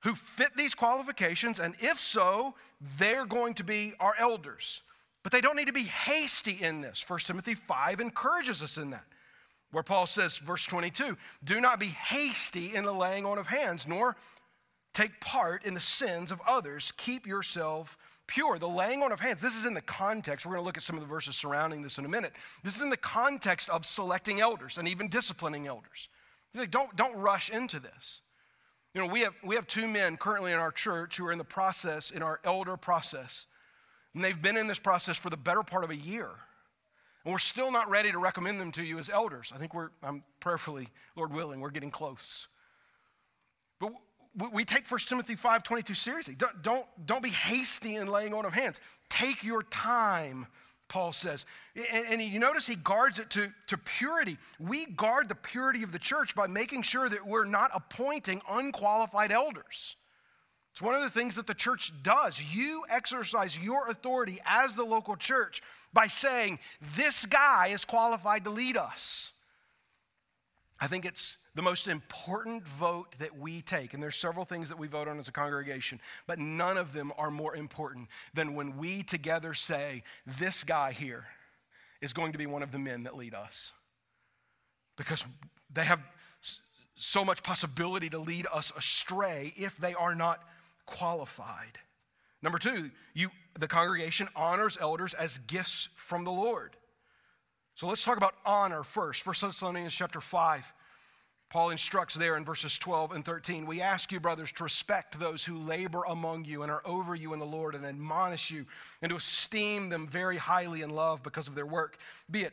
[0.00, 1.58] who fit these qualifications?
[1.58, 2.54] And if so,
[2.98, 4.82] they're going to be our elders.
[5.22, 7.02] But they don't need to be hasty in this.
[7.08, 9.06] 1 Timothy 5 encourages us in that.
[9.72, 13.86] Where Paul says, verse 22, do not be hasty in the laying on of hands,
[13.86, 14.16] nor
[14.94, 16.92] take part in the sins of others.
[16.96, 18.58] Keep yourself pure.
[18.58, 20.46] The laying on of hands, this is in the context.
[20.46, 22.32] We're going to look at some of the verses surrounding this in a minute.
[22.62, 26.08] This is in the context of selecting elders and even disciplining elders.
[26.54, 28.20] Like, don't, don't rush into this.
[28.94, 31.38] You know, we have, we have two men currently in our church who are in
[31.38, 33.44] the process, in our elder process.
[34.14, 36.30] And they've been in this process for the better part of a year.
[37.26, 39.52] And we're still not ready to recommend them to you as elders.
[39.52, 42.46] I think we're, I'm prayerfully, Lord willing, we're getting close.
[43.80, 43.90] But
[44.52, 46.36] we take 1 Timothy 5 22 seriously.
[46.36, 48.78] Don't, don't, don't be hasty in laying on of hands.
[49.08, 50.46] Take your time,
[50.86, 51.44] Paul says.
[51.74, 54.38] And, and you notice he guards it to, to purity.
[54.60, 59.32] We guard the purity of the church by making sure that we're not appointing unqualified
[59.32, 59.96] elders.
[60.76, 62.38] It's one of the things that the church does.
[62.52, 65.62] You exercise your authority as the local church
[65.94, 66.58] by saying,
[66.94, 69.32] This guy is qualified to lead us.
[70.78, 73.94] I think it's the most important vote that we take.
[73.94, 77.10] And there's several things that we vote on as a congregation, but none of them
[77.16, 81.24] are more important than when we together say, This guy here
[82.02, 83.72] is going to be one of the men that lead us.
[84.98, 85.24] Because
[85.72, 86.00] they have
[86.96, 90.42] so much possibility to lead us astray if they are not
[90.86, 91.78] qualified.
[92.42, 96.76] Number two, you, the congregation honors elders as gifts from the Lord.
[97.74, 99.26] So let's talk about honor first.
[99.26, 100.72] 1 Thessalonians chapter 5.
[101.48, 105.44] Paul instructs there in verses 12 and 13 We ask you, brothers, to respect those
[105.44, 108.66] who labor among you and are over you in the Lord and admonish you,
[109.00, 111.98] and to esteem them very highly in love because of their work.
[112.30, 112.52] Be it,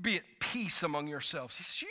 [0.00, 1.82] be at peace among yourselves.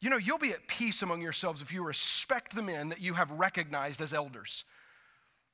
[0.00, 3.14] You know, you'll be at peace among yourselves if you respect the men that you
[3.14, 4.64] have recognized as elders.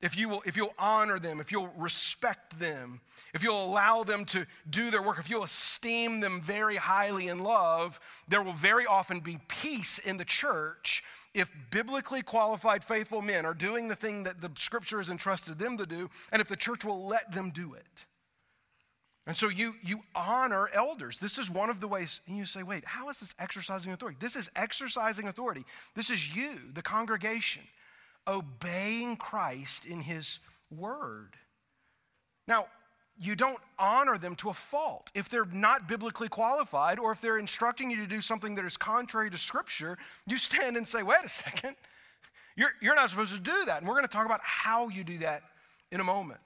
[0.03, 2.99] If, you will, if you'll honor them, if you'll respect them,
[3.33, 7.39] if you'll allow them to do their work, if you'll esteem them very highly in
[7.39, 13.45] love, there will very often be peace in the church if biblically qualified, faithful men
[13.45, 16.57] are doing the thing that the scripture has entrusted them to do, and if the
[16.57, 18.05] church will let them do it.
[19.25, 21.19] And so you, you honor elders.
[21.19, 24.17] This is one of the ways, and you say, wait, how is this exercising authority?
[24.19, 25.63] This is exercising authority.
[25.95, 27.63] This is you, the congregation,
[28.27, 30.39] obeying Christ in his
[30.71, 31.35] word.
[32.47, 32.67] Now,
[33.17, 35.11] you don't honor them to a fault.
[35.13, 38.75] If they're not biblically qualified or if they're instructing you to do something that is
[38.75, 41.75] contrary to Scripture, you stand and say, wait a second,
[42.55, 43.79] you're, you're not supposed to do that.
[43.79, 45.43] And we're going to talk about how you do that
[45.91, 46.39] in a moment.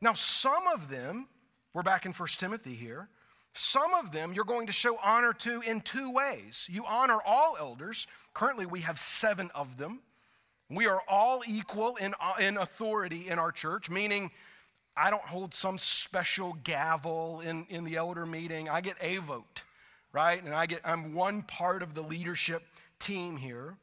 [0.00, 1.28] Now, some of them,
[1.74, 3.08] we're back in 1 Timothy here,
[3.54, 6.66] some of them you're going to show honor to in two ways.
[6.70, 8.06] You honor all elders.
[8.32, 10.00] Currently, we have seven of them.
[10.74, 14.30] We are all equal in, in authority in our church, meaning
[14.96, 18.70] I don't hold some special gavel in, in the elder meeting.
[18.70, 19.64] I get a vote,
[20.12, 20.42] right?
[20.42, 22.62] And I get, I'm one part of the leadership
[22.98, 23.76] team here.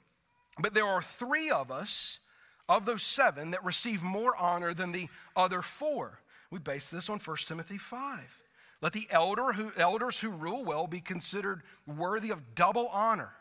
[0.59, 2.19] But there are three of us
[2.67, 6.21] of those seven that receive more honor than the other four.
[6.49, 8.41] We base this on 1 Timothy 5.
[8.81, 13.33] Let the elder who, elders who rule well be considered worthy of double honor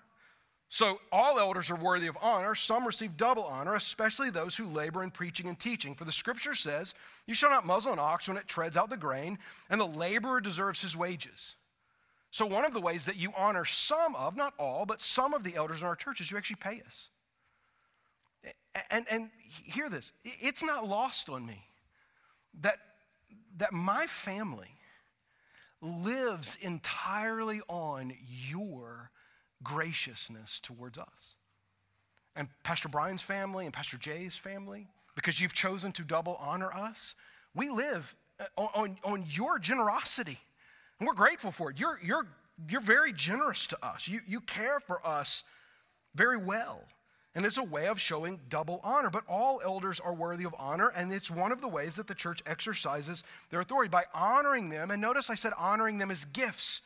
[0.70, 2.54] so, all elders are worthy of honor.
[2.54, 5.94] Some receive double honor, especially those who labor in preaching and teaching.
[5.94, 6.94] For the scripture says,
[7.26, 9.38] You shall not muzzle an ox when it treads out the grain,
[9.70, 11.56] and the laborer deserves his wages.
[12.30, 15.42] So, one of the ways that you honor some of, not all, but some of
[15.42, 17.08] the elders in our church is you actually pay us.
[18.90, 19.30] And, and
[19.64, 21.64] hear this it's not lost on me
[22.60, 22.76] that,
[23.56, 24.76] that my family
[25.80, 29.10] lives entirely on your
[29.62, 31.34] graciousness towards us.
[32.36, 37.14] And Pastor Brian's family and Pastor Jay's family, because you've chosen to double honor us,
[37.54, 40.38] we live uh, on, on, on your generosity.
[40.98, 41.80] And we're grateful for it.
[41.80, 42.26] You're, you're,
[42.70, 44.06] you're very generous to us.
[44.06, 45.42] You, you care for us
[46.14, 46.84] very well.
[47.34, 49.10] And it's a way of showing double honor.
[49.10, 52.14] But all elders are worthy of honor, and it's one of the ways that the
[52.14, 54.90] church exercises their authority by honoring them.
[54.90, 56.80] And notice I said honoring them as gifts.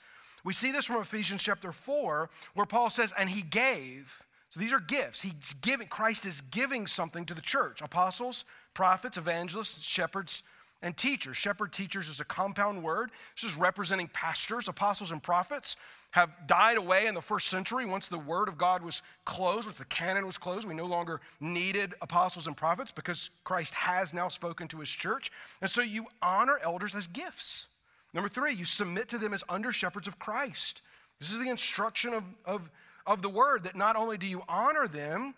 [0.45, 4.23] We see this from Ephesians chapter 4, where Paul says, and he gave.
[4.51, 5.23] So these are gifts.
[5.23, 10.43] He's giving, Christ is giving something to the church apostles, prophets, evangelists, shepherds,
[10.83, 11.37] and teachers.
[11.37, 13.13] Shepherd teachers is a compound word.
[13.41, 14.69] This is representing pastors.
[14.69, 15.77] Apostles and prophets
[16.11, 19.79] have died away in the first century once the word of God was closed, once
[19.79, 20.67] the canon was closed.
[20.67, 25.31] We no longer needed apostles and prophets because Christ has now spoken to his church.
[25.63, 27.69] And so you honor elders as gifts.
[28.15, 30.83] Number three, you submit to them as under shepherds of Christ.
[31.19, 32.71] This is the instruction of, of,
[33.07, 35.35] of the word that not only do you honor them,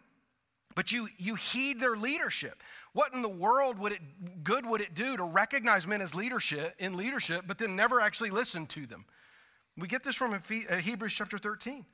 [0.74, 2.62] but you, you heed their leadership.
[2.92, 6.74] What in the world would it good would it do to recognize men as leadership
[6.78, 9.04] in leadership, but then never actually listen to them?
[9.76, 11.84] We get this from uh, Hebrews chapter 13.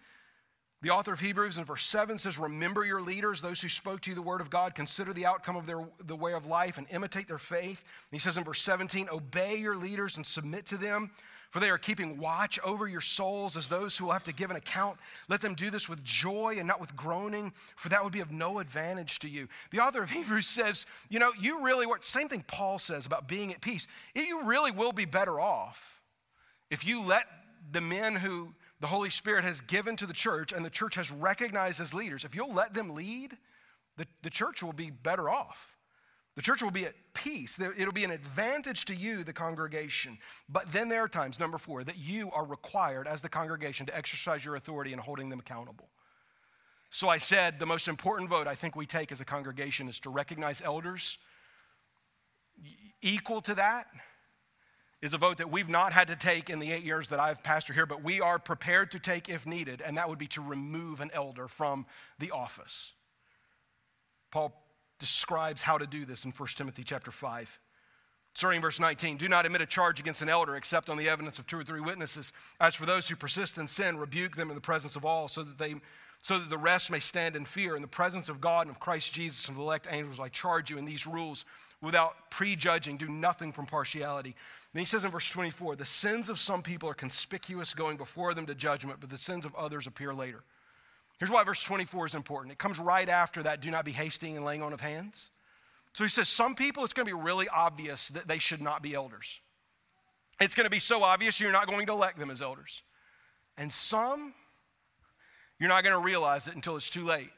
[0.82, 4.10] The author of Hebrews in verse 7 says, Remember your leaders, those who spoke to
[4.10, 6.86] you the word of God, consider the outcome of their, the way of life and
[6.90, 7.84] imitate their faith.
[8.10, 11.10] And he says in verse 17, Obey your leaders and submit to them,
[11.50, 14.50] for they are keeping watch over your souls as those who will have to give
[14.50, 14.98] an account.
[15.28, 18.30] Let them do this with joy and not with groaning, for that would be of
[18.30, 19.48] no advantage to you.
[19.72, 23.28] The author of Hebrews says, You know, you really work, same thing Paul says about
[23.28, 23.86] being at peace.
[24.14, 26.00] You really will be better off
[26.70, 27.26] if you let
[27.70, 31.10] the men who the Holy Spirit has given to the church and the church has
[31.10, 33.36] recognized as leaders, if you'll let them lead,
[33.96, 35.76] the, the church will be better off.
[36.36, 37.58] The church will be at peace.
[37.60, 40.16] It'll be an advantage to you, the congregation.
[40.48, 43.96] But then there are times, number four, that you are required as the congregation to
[43.96, 45.88] exercise your authority in holding them accountable.
[46.90, 50.00] So I said the most important vote I think we take as a congregation is
[50.00, 51.18] to recognize elders.
[53.02, 53.86] Equal to that,
[55.02, 57.42] is a vote that we've not had to take in the eight years that I've
[57.42, 60.42] pastored here, but we are prepared to take if needed, and that would be to
[60.42, 61.86] remove an elder from
[62.18, 62.92] the office.
[64.30, 64.52] Paul
[64.98, 67.58] describes how to do this in 1 Timothy chapter 5.
[68.34, 71.38] Starting verse 19, do not admit a charge against an elder except on the evidence
[71.38, 72.32] of two or three witnesses.
[72.60, 75.42] As for those who persist in sin, rebuke them in the presence of all, so
[75.42, 75.74] that they
[76.22, 77.74] so that the rest may stand in fear.
[77.76, 80.70] In the presence of God and of Christ Jesus and the elect angels, I charge
[80.70, 81.46] you in these rules
[81.80, 84.36] without prejudging, do nothing from partiality.
[84.72, 88.34] Then he says in verse 24, the sins of some people are conspicuous going before
[88.34, 90.44] them to judgment, but the sins of others appear later.
[91.18, 92.52] Here's why verse 24 is important.
[92.52, 95.30] It comes right after that, do not be hasty in laying on of hands.
[95.92, 98.80] So he says, some people, it's going to be really obvious that they should not
[98.80, 99.40] be elders.
[100.40, 102.82] It's going to be so obvious you're not going to elect them as elders.
[103.58, 104.34] And some,
[105.58, 107.28] You're not going to realize it until it's too late.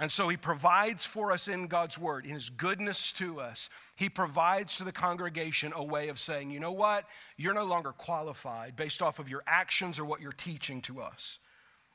[0.00, 3.68] And so he provides for us in God's word, in his goodness to us.
[3.96, 7.04] He provides to the congregation a way of saying, you know what?
[7.36, 11.38] You're no longer qualified based off of your actions or what you're teaching to us.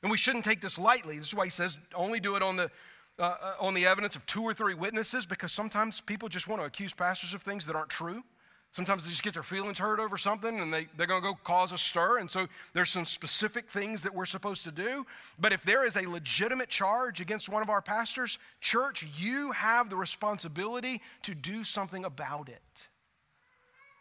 [0.03, 1.17] And we shouldn't take this lightly.
[1.17, 2.69] This is why he says only do it on the,
[3.17, 6.61] uh, uh on the evidence of two or three witnesses, because sometimes people just want
[6.61, 8.23] to accuse pastors of things that aren't true.
[8.75, 11.37] Sometimes they just get their feelings hurt over something and they, they're going to go
[11.45, 12.17] cause a stir.
[12.17, 15.05] And so there's some specific things that we're supposed to do.
[15.39, 19.89] But if there is a legitimate charge against one of our pastors, church, you have
[19.89, 22.89] the responsibility to do something about it.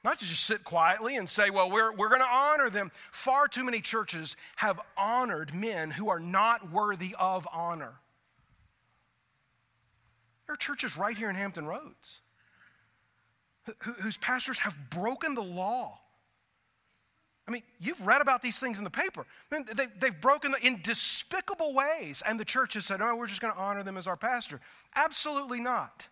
[0.03, 2.91] Not to just sit quietly and say, well, we're, we're going to honor them.
[3.13, 7.93] Far too many churches have honored men who are not worthy of honor.
[10.49, 12.23] There are churches right here in Hampton Roads
[14.01, 15.99] whose pastors have broken the law.
[17.47, 19.27] I mean, you've read about these things in the paper.
[19.51, 23.43] They, have broken the, in despicable ways, and the church has said, no, we're just
[23.43, 24.61] going to honor them as our pastor."
[24.97, 26.09] Absolutely not.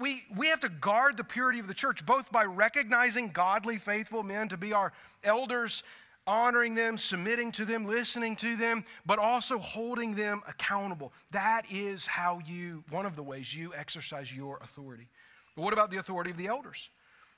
[0.00, 4.24] We, we have to guard the purity of the church, both by recognizing godly, faithful
[4.24, 4.92] men to be our
[5.22, 5.84] elders,
[6.26, 11.12] honoring them, submitting to them, listening to them, but also holding them accountable.
[11.30, 15.06] That is how you, one of the ways you exercise your authority.
[15.56, 16.90] But what about the authority of the elders?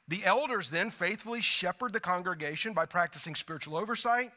[0.06, 4.32] The elders then faithfully shepherd the congregation by practicing spiritual oversight,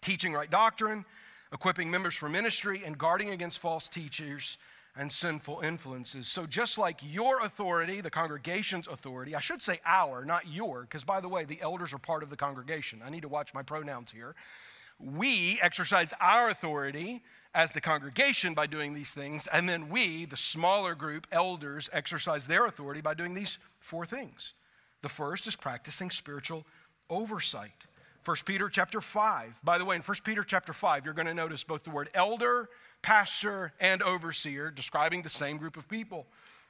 [0.00, 1.04] teaching right doctrine,
[1.52, 4.56] equipping members for ministry, and guarding against false teachers
[4.96, 6.28] and sinful influences.
[6.28, 11.04] So, just like your authority, the congregation's authority, I should say our, not your, because
[11.04, 13.02] by the way, the elders are part of the congregation.
[13.04, 14.34] I need to watch my pronouns here.
[14.98, 17.22] We exercise our authority
[17.56, 22.46] as the congregation by doing these things, and then we, the smaller group, elders, exercise
[22.46, 24.52] their authority by doing these four things.
[25.00, 26.66] The first is practicing spiritual
[27.08, 27.86] oversight.
[28.26, 29.60] 1 Peter chapter 5.
[29.64, 32.10] By the way, in 1 Peter chapter 5, you're going to notice both the word
[32.12, 32.68] elder,
[33.00, 36.26] pastor, and overseer describing the same group of people.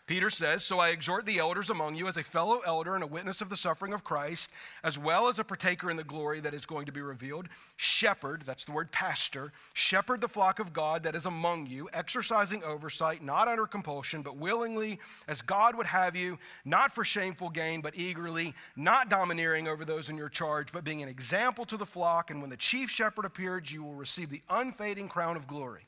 [0.07, 3.09] Peter says, So I exhort the elders among you as a fellow elder and a
[3.09, 4.51] witness of the suffering of Christ,
[4.85, 7.49] as well as a partaker in the glory that is going to be revealed.
[7.77, 12.63] Shepherd, that's the word pastor, shepherd the flock of God that is among you, exercising
[12.63, 17.81] oversight, not under compulsion, but willingly, as God would have you, not for shameful gain,
[17.81, 21.87] but eagerly, not domineering over those in your charge, but being an example to the
[21.87, 22.31] flock.
[22.31, 25.87] And when the chief shepherd appears, you will receive the unfading crown of glory.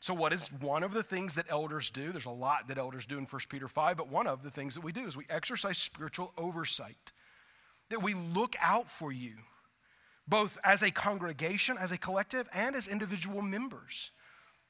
[0.00, 2.10] So, what is one of the things that elders do?
[2.10, 4.74] There's a lot that elders do in 1 Peter 5, but one of the things
[4.74, 7.12] that we do is we exercise spiritual oversight.
[7.90, 9.34] That we look out for you,
[10.26, 14.10] both as a congregation, as a collective, and as individual members.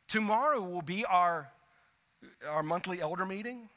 [0.09, 1.53] Tomorrow will be our,
[2.49, 3.68] our monthly elder meeting.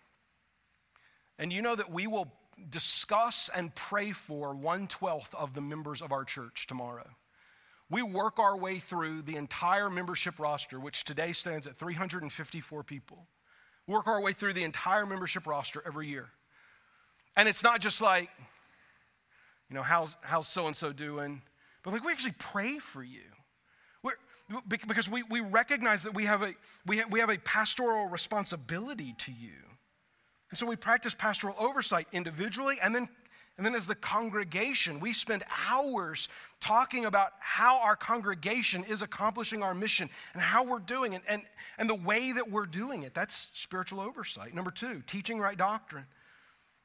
[1.37, 2.33] And you know that we will
[2.69, 7.09] discuss and pray for one twelfth of the members of our church tomorrow
[7.93, 13.27] we work our way through the entire membership roster, which today stands at 354 people.
[13.85, 16.29] Work our way through the entire membership roster every year.
[17.37, 18.31] And it's not just like,
[19.69, 21.43] you know, how's, how's so-and-so doing?
[21.83, 23.21] But like we actually pray for you.
[24.01, 24.13] We're,
[24.67, 26.55] because we, we recognize that we have, a,
[26.87, 29.53] we, have, we have a pastoral responsibility to you.
[30.49, 33.07] And so we practice pastoral oversight individually and then
[33.55, 36.27] and then, as the congregation, we spend hours
[36.59, 41.43] talking about how our congregation is accomplishing our mission and how we're doing it and,
[41.77, 43.13] and the way that we're doing it.
[43.13, 44.55] That's spiritual oversight.
[44.55, 46.05] Number two, teaching right doctrine.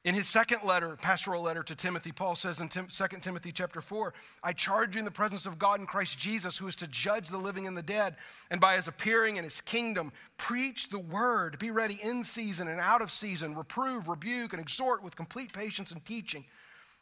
[0.05, 3.81] In his second letter, pastoral letter to Timothy, Paul says in Tim, 2 Timothy chapter
[3.81, 4.15] 4,
[4.45, 7.29] I charge you in the presence of God in Christ Jesus, who is to judge
[7.29, 8.15] the living and the dead,
[8.51, 12.81] and by his appearing in his kingdom, preach the word, be ready in season and
[12.81, 16.45] out of season, reprove, rebuke, and exhort with complete patience and teaching.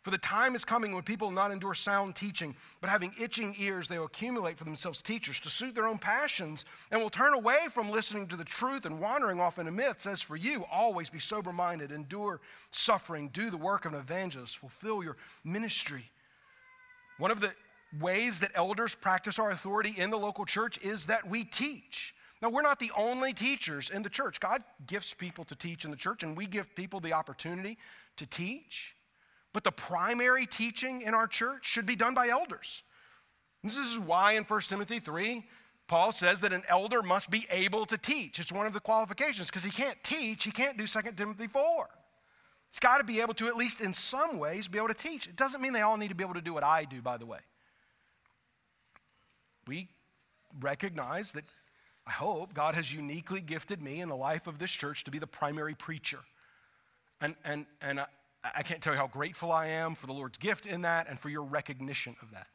[0.07, 3.57] For the time is coming when people will not endure sound teaching, but having itching
[3.59, 7.35] ears, they will accumulate for themselves teachers to suit their own passions and will turn
[7.35, 10.07] away from listening to the truth and wandering off into myths.
[10.07, 12.41] As for you, always be sober minded, endure
[12.71, 16.05] suffering, do the work of an evangelist, fulfill your ministry.
[17.19, 17.51] One of the
[18.01, 22.15] ways that elders practice our authority in the local church is that we teach.
[22.41, 24.39] Now, we're not the only teachers in the church.
[24.39, 27.77] God gifts people to teach in the church, and we give people the opportunity
[28.19, 28.96] to teach.
[29.57, 32.83] But the primary teaching in our church should be done by elders.
[33.65, 35.47] This is why in 1 Timothy 3,
[35.87, 38.39] Paul says that an elder must be able to teach.
[38.39, 41.89] It's one of the qualifications because he can't teach, he can't do 2 Timothy 4.
[42.71, 45.27] He's got to be able to, at least in some ways, be able to teach.
[45.27, 47.17] It doesn't mean they all need to be able to do what I do, by
[47.17, 47.39] the way.
[49.67, 49.89] We
[50.61, 51.45] recognize that
[52.07, 55.19] I hope God has uniquely gifted me in the life of this church to be
[55.19, 56.19] the primary preacher.
[57.23, 58.07] And, and, and uh,
[58.55, 61.19] I can't tell you how grateful I am for the Lord's gift in that and
[61.19, 62.49] for your recognition of that.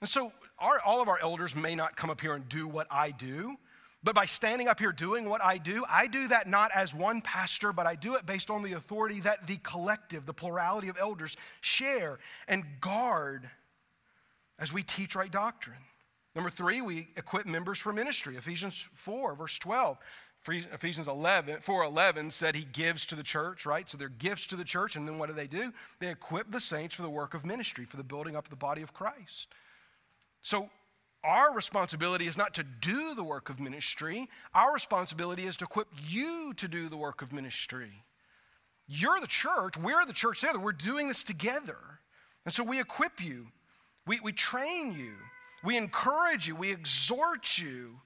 [0.00, 2.86] And so, our, all of our elders may not come up here and do what
[2.90, 3.56] I do,
[4.02, 7.22] but by standing up here doing what I do, I do that not as one
[7.22, 10.96] pastor, but I do it based on the authority that the collective, the plurality of
[10.98, 13.50] elders share and guard
[14.58, 15.78] as we teach right doctrine.
[16.34, 18.36] Number three, we equip members for ministry.
[18.36, 19.98] Ephesians 4, verse 12.
[20.48, 23.88] Ephesians 11, 4 11 said he gives to the church, right?
[23.88, 25.72] So they're gifts to the church, and then what do they do?
[25.98, 28.56] They equip the saints for the work of ministry, for the building up of the
[28.56, 29.48] body of Christ.
[30.42, 30.70] So
[31.24, 35.88] our responsibility is not to do the work of ministry, our responsibility is to equip
[36.06, 38.04] you to do the work of ministry.
[38.86, 41.76] You're the church, we're the church together, we're doing this together.
[42.44, 43.48] And so we equip you,
[44.06, 45.14] we, we train you,
[45.64, 48.00] we encourage you, we exhort you,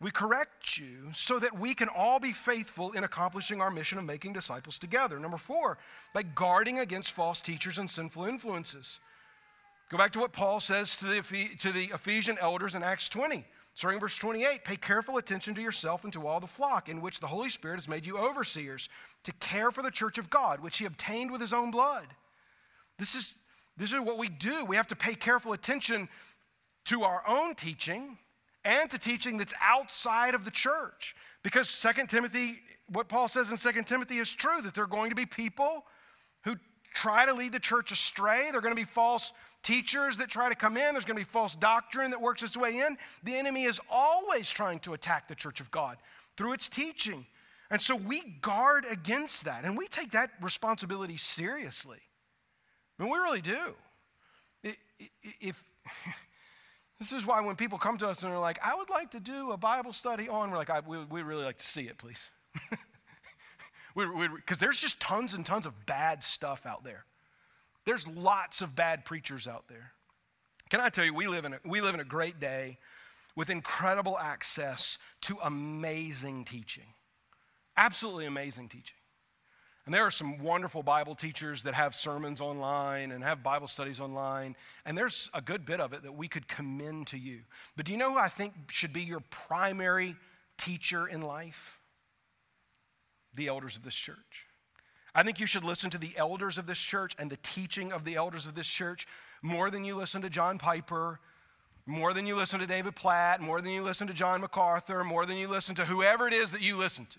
[0.00, 4.04] we correct you so that we can all be faithful in accomplishing our mission of
[4.04, 5.18] making disciples together.
[5.18, 5.78] Number four,
[6.12, 8.98] by guarding against false teachers and sinful influences.
[9.90, 11.22] Go back to what Paul says to the,
[11.60, 14.64] to the Ephesian elders in Acts 20, starting verse 28.
[14.64, 17.76] Pay careful attention to yourself and to all the flock in which the Holy Spirit
[17.76, 18.88] has made you overseers
[19.22, 22.08] to care for the church of God, which he obtained with his own blood.
[22.98, 23.36] This is,
[23.76, 24.64] this is what we do.
[24.64, 26.08] We have to pay careful attention
[26.86, 28.18] to our own teaching
[28.64, 31.14] and to teaching that's outside of the church.
[31.42, 32.58] Because Second Timothy,
[32.88, 35.84] what Paul says in Second Timothy is true that there are going to be people
[36.44, 36.56] who
[36.94, 38.48] try to lead the church astray.
[38.50, 40.94] There are going to be false teachers that try to come in.
[40.94, 42.96] There's going to be false doctrine that works its way in.
[43.22, 45.98] The enemy is always trying to attack the church of God
[46.36, 47.26] through its teaching.
[47.70, 49.64] And so we guard against that.
[49.64, 51.98] And we take that responsibility seriously.
[52.98, 53.74] I mean, we really do.
[55.40, 55.62] If.
[57.04, 59.20] This is why when people come to us and they're like, I would like to
[59.20, 62.30] do a Bible study on, we're like, we, we really like to see it, please.
[63.94, 67.04] Because there's just tons and tons of bad stuff out there.
[67.84, 69.92] There's lots of bad preachers out there.
[70.68, 72.78] Can I tell you, we live in a, we live in a great day
[73.36, 76.94] with incredible access to amazing teaching.
[77.76, 78.96] Absolutely amazing teaching.
[79.84, 84.00] And there are some wonderful Bible teachers that have sermons online and have Bible studies
[84.00, 84.56] online.
[84.86, 87.40] And there's a good bit of it that we could commend to you.
[87.76, 90.16] But do you know who I think should be your primary
[90.56, 91.78] teacher in life?
[93.34, 94.46] The elders of this church.
[95.14, 98.04] I think you should listen to the elders of this church and the teaching of
[98.04, 99.06] the elders of this church
[99.42, 101.20] more than you listen to John Piper,
[101.86, 105.26] more than you listen to David Platt, more than you listen to John MacArthur, more
[105.26, 107.18] than you listen to whoever it is that you listen to.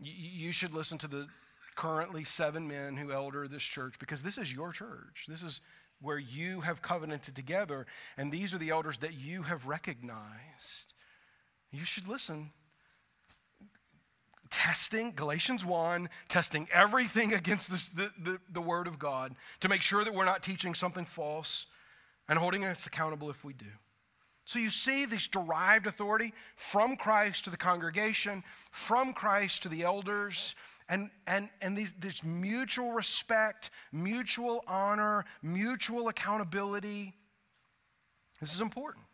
[0.00, 1.28] You should listen to the
[1.74, 5.24] currently seven men who elder this church because this is your church.
[5.28, 5.60] This is
[6.00, 7.86] where you have covenanted together,
[8.16, 10.92] and these are the elders that you have recognized.
[11.70, 12.52] You should listen.
[14.50, 19.82] Testing, Galatians 1, testing everything against this, the, the, the Word of God to make
[19.82, 21.66] sure that we're not teaching something false
[22.28, 23.66] and holding us accountable if we do.
[24.44, 29.82] So you see this derived authority from Christ to the congregation, from Christ to the
[29.82, 30.54] elders,
[30.88, 37.14] and, and, and these, this mutual respect, mutual honor, mutual accountability.
[38.40, 39.06] This is important.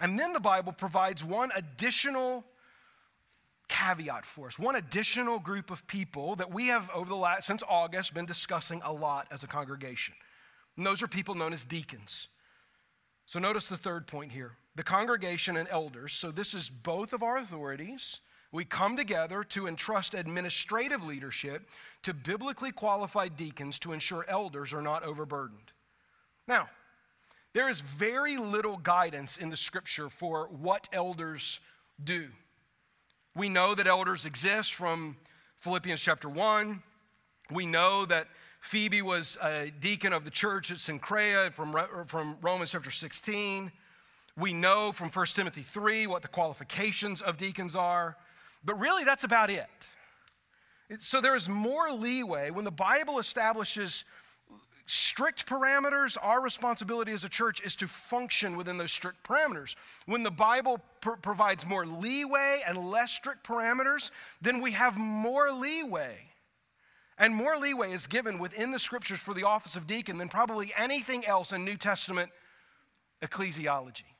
[0.00, 2.44] And then the Bible provides one additional
[3.68, 7.62] caveat for us, one additional group of people that we have over the last, since
[7.68, 10.14] August, been discussing a lot as a congregation.
[10.76, 12.26] And those are people known as deacons.
[13.30, 16.12] So notice the third point here the congregation and elders.
[16.12, 18.18] So this is both of our authorities.
[18.50, 21.68] We come together to entrust administrative leadership
[22.02, 25.70] to biblically qualified deacons to ensure elders are not overburdened.
[26.48, 26.70] Now,
[27.52, 31.60] there is very little guidance in the scripture for what elders
[32.02, 32.30] do.
[33.36, 35.16] We know that elders exist from
[35.60, 36.82] Philippians chapter 1.
[37.52, 38.26] We know that
[38.60, 43.72] Phoebe was a deacon of the church at Cenchrea from, from Romans chapter 16.
[44.36, 48.16] We know from 1 Timothy 3 what the qualifications of deacons are,
[48.64, 49.66] but really that's about it.
[51.00, 54.04] So there is more leeway when the Bible establishes
[54.86, 59.74] strict parameters, our responsibility as a church is to function within those strict parameters.
[60.06, 64.10] When the Bible pr- provides more leeway and less strict parameters,
[64.42, 66.29] then we have more leeway
[67.20, 70.72] and more leeway is given within the scriptures for the office of deacon than probably
[70.76, 72.32] anything else in New Testament
[73.22, 74.16] ecclesiology.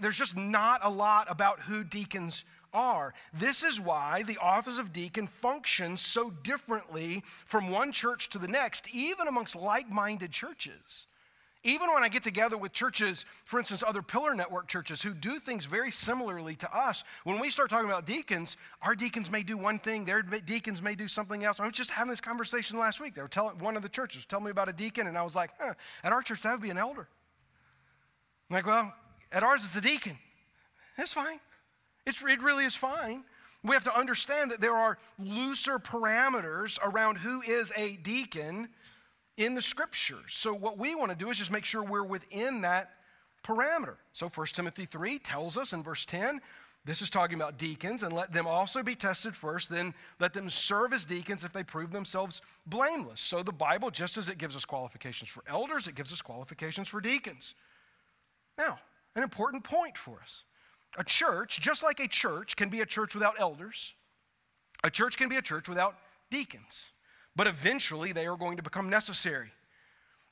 [0.00, 3.14] There's just not a lot about who deacons are.
[3.32, 8.48] This is why the office of deacon functions so differently from one church to the
[8.48, 11.06] next, even amongst like minded churches.
[11.66, 15.40] Even when I get together with churches, for instance, other pillar network churches who do
[15.40, 19.58] things very similarly to us, when we start talking about deacons, our deacons may do
[19.58, 21.58] one thing, their deacons may do something else.
[21.58, 23.14] I was just having this conversation last week.
[23.14, 25.34] They were telling one of the churches, tell me about a deacon, and I was
[25.34, 27.08] like, huh, at our church, that would be an elder.
[28.48, 28.94] I'm like, well,
[29.32, 30.16] at ours it's a deacon.
[30.96, 31.40] It's fine.
[32.06, 33.24] It's, it really is fine.
[33.64, 38.68] We have to understand that there are looser parameters around who is a deacon
[39.36, 40.32] in the scriptures.
[40.32, 42.90] So, what we want to do is just make sure we're within that
[43.44, 43.96] parameter.
[44.12, 46.40] So, 1 Timothy 3 tells us in verse 10
[46.86, 50.48] this is talking about deacons, and let them also be tested first, then let them
[50.48, 53.20] serve as deacons if they prove themselves blameless.
[53.20, 56.88] So, the Bible, just as it gives us qualifications for elders, it gives us qualifications
[56.88, 57.54] for deacons.
[58.56, 58.78] Now,
[59.16, 60.44] an important point for us.
[60.96, 63.94] A church, just like a church can be a church without elders,
[64.84, 65.96] a church can be a church without
[66.30, 66.90] deacons.
[67.36, 69.50] But eventually they are going to become necessary.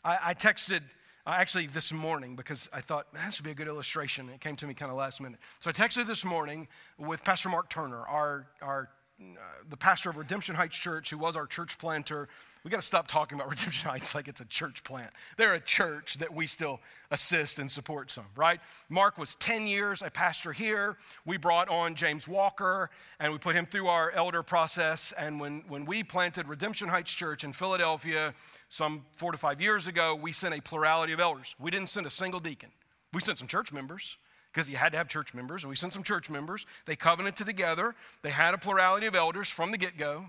[0.02, 0.80] I, I texted
[1.26, 4.28] uh, actually this morning because I thought this would be a good illustration.
[4.30, 5.38] It came to me kind of last minute.
[5.60, 6.66] So I texted this morning
[6.98, 8.88] with Pastor Mark Turner, our, our
[9.20, 9.24] Uh,
[9.70, 12.28] the pastor of Redemption Heights Church, who was our church planter.
[12.64, 15.12] We got to stop talking about Redemption Heights like it's a church plant.
[15.36, 16.80] They're a church that we still
[17.12, 18.60] assist and support some, right?
[18.88, 20.96] Mark was 10 years a pastor here.
[21.24, 22.90] We brought on James Walker
[23.20, 25.12] and we put him through our elder process.
[25.16, 28.34] And when, when we planted Redemption Heights Church in Philadelphia
[28.68, 31.54] some four to five years ago, we sent a plurality of elders.
[31.60, 32.70] We didn't send a single deacon,
[33.12, 34.16] we sent some church members
[34.54, 36.64] because you had to have church members, and we sent some church members.
[36.86, 37.94] They covenanted together.
[38.22, 40.26] They had a plurality of elders from the get go.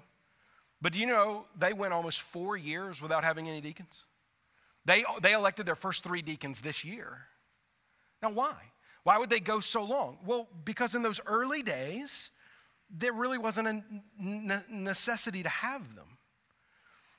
[0.82, 4.04] But do you know they went almost four years without having any deacons?
[4.86, 7.20] They, they elected their first three deacons this year.
[8.22, 8.56] Now, why?
[9.04, 10.18] Why would they go so long?
[10.26, 12.32] Well, because in those early days,
[12.90, 16.18] there really wasn't a necessity to have them.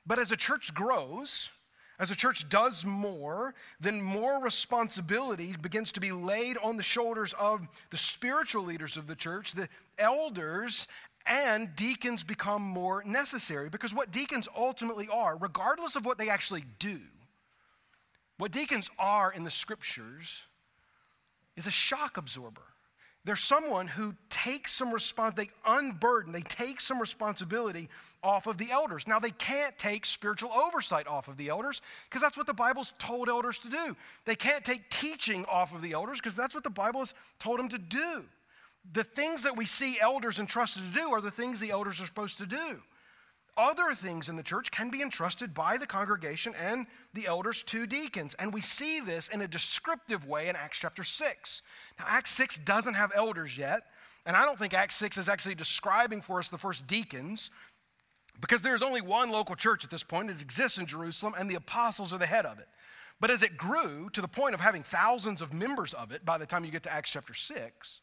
[0.05, 1.51] But as a church grows,
[1.99, 7.35] as a church does more, then more responsibility begins to be laid on the shoulders
[7.39, 9.69] of the spiritual leaders of the church, the
[9.99, 10.87] elders,
[11.27, 13.69] and deacons become more necessary.
[13.69, 17.01] Because what deacons ultimately are, regardless of what they actually do,
[18.39, 20.43] what deacons are in the scriptures
[21.57, 22.63] is a shock absorber.
[23.27, 27.89] There's someone who takes some response, they unburden, they take some responsibility
[28.23, 29.09] off of the elders.
[29.09, 32.93] Now, they can't take spiritual oversight off of the elders because that's what the Bible's
[33.01, 33.97] told elders to do.
[34.27, 37.59] They can't take teaching off of the elders because that's what the Bible has told
[37.59, 38.23] them to do.
[38.93, 42.07] The things that we see elders entrusted to do are the things the elders are
[42.07, 42.81] supposed to do
[43.57, 47.87] other things in the church can be entrusted by the congregation and the elders to
[47.87, 48.35] deacons.
[48.39, 51.63] And we see this in a descriptive way in Acts chapter 6.
[51.99, 53.83] Now, Acts 6 doesn't have elders yet,
[54.25, 57.51] and I don't think Acts 6 is actually describing for us the first deacons
[58.41, 60.31] because there's only one local church at this point.
[60.31, 62.69] It exists in Jerusalem, and the apostles are the head of it.
[63.21, 66.37] But as it grew to the point of having thousands of members of it by
[66.37, 68.01] the time you get to Acts chapter 6,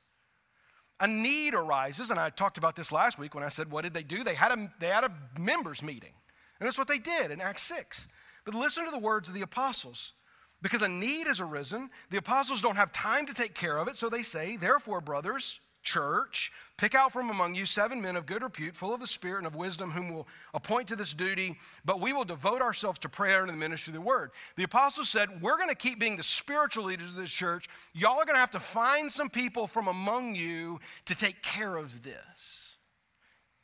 [1.00, 3.94] a need arises, and I talked about this last week when I said, What did
[3.94, 4.24] they do?
[4.24, 6.14] They had a, they had a members' meeting.
[6.60, 8.08] And that's what they did in Acts 6.
[8.46, 10.14] But listen to the words of the apostles.
[10.62, 13.98] Because a need has arisen, the apostles don't have time to take care of it,
[13.98, 18.42] so they say, Therefore, brothers, church, pick out from among you seven men of good
[18.42, 21.58] repute, full of the Spirit and of wisdom, whom we will appoint to this duty,
[21.86, 24.32] but we will devote ourselves to prayer and the ministry of the word.
[24.56, 27.68] The apostles said, We're going to keep being the spiritual leaders of this church.
[27.94, 31.78] Y'all are going to have to find some people from among you to take care
[31.78, 32.78] of this.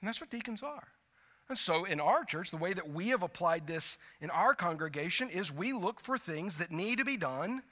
[0.01, 0.87] And that's what deacons are.
[1.49, 5.29] And so, in our church, the way that we have applied this in our congregation
[5.29, 7.63] is we look for things that need to be done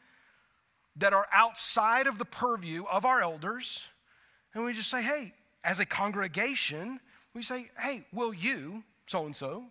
[0.96, 3.86] that are outside of the purview of our elders
[4.54, 5.34] and we just say, hey,
[5.64, 7.00] as a congregation,
[7.34, 9.66] we say, hey, will you, so and so,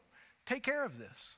[0.45, 1.37] take care of this?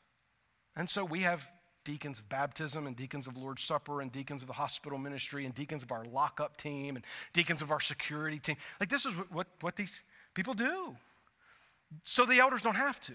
[0.77, 1.51] And so we have
[1.85, 5.55] deacons of baptism and deacons of Lord's Supper and deacons of the hospital ministry and
[5.55, 8.57] deacons of our lockup team and deacons of our security team.
[8.79, 10.03] Like, this is what, what, what these
[10.35, 10.97] people do.
[12.03, 13.15] So the elders don't have to.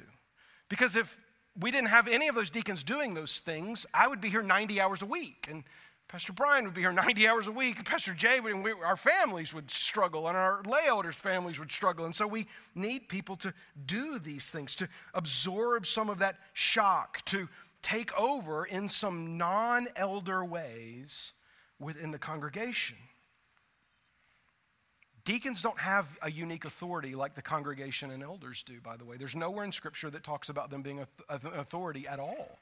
[0.69, 1.19] Because if
[1.59, 4.81] we didn't have any of those deacons doing those things, I would be here 90
[4.81, 5.47] hours a week.
[5.49, 5.63] And
[6.07, 7.83] Pastor Brian would be here 90 hours a week.
[7.85, 12.05] Pastor Jay, would, we, our families would struggle, and our lay elders' families would struggle.
[12.05, 12.45] And so we
[12.75, 13.53] need people to
[13.85, 17.49] do these things, to absorb some of that shock, to
[17.81, 21.33] take over in some non elder ways
[21.79, 22.97] within the congregation.
[25.25, 29.15] Deacons don't have a unique authority like the congregation and elders do, by the way.
[29.15, 32.59] There's nowhere in Scripture that talks about them being an authority at all.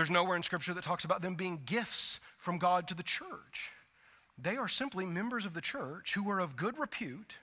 [0.00, 3.68] There's nowhere in Scripture that talks about them being gifts from God to the church.
[4.38, 7.36] They are simply members of the church who are of good repute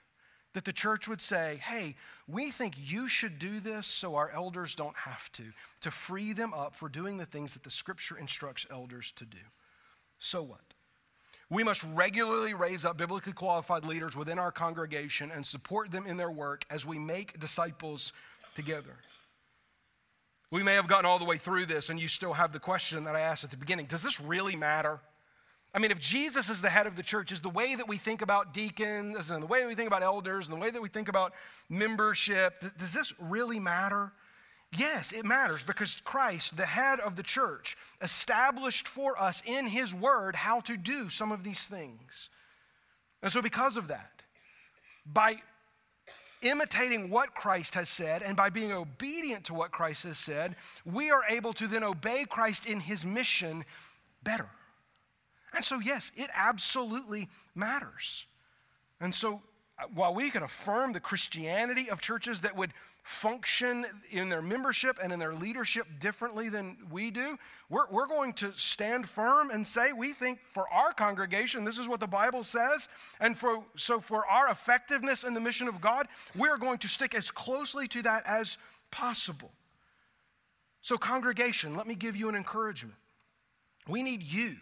[0.53, 1.93] that the church would say, hey,
[2.27, 5.43] we think you should do this so our elders don't have to,
[5.81, 9.37] to free them up for doing the things that the Scripture instructs elders to do.
[10.17, 10.73] So what?
[11.51, 16.17] We must regularly raise up biblically qualified leaders within our congregation and support them in
[16.17, 18.13] their work as we make disciples
[18.55, 18.95] together.
[20.49, 23.03] We may have gotten all the way through this, and you still have the question
[23.03, 24.99] that I asked at the beginning Does this really matter?
[25.73, 27.97] I mean, if Jesus is the head of the church, is the way that we
[27.97, 30.89] think about deacons and the way we think about elders and the way that we
[30.89, 31.33] think about
[31.69, 34.13] membership, does this really matter?
[34.75, 39.93] Yes, it matters because Christ, the head of the church, established for us in his
[39.93, 42.29] word how to do some of these things.
[43.21, 44.23] And so, because of that,
[45.05, 45.37] by
[46.41, 51.09] imitating what Christ has said and by being obedient to what Christ has said, we
[51.11, 53.65] are able to then obey Christ in his mission
[54.23, 54.49] better.
[55.53, 58.25] And so, yes, it absolutely matters.
[58.99, 59.41] And so,
[59.79, 62.73] uh, while we can affirm the Christianity of churches that would
[63.07, 67.37] function in their membership and in their leadership differently than we do,
[67.69, 71.87] we're, we're going to stand firm and say we think for our congregation, this is
[71.87, 72.89] what the Bible says.
[73.21, 77.15] And for, so, for our effectiveness in the mission of God, we're going to stick
[77.15, 78.57] as closely to that as
[78.91, 79.51] possible.
[80.81, 82.97] So, congregation, let me give you an encouragement.
[83.87, 84.55] We need you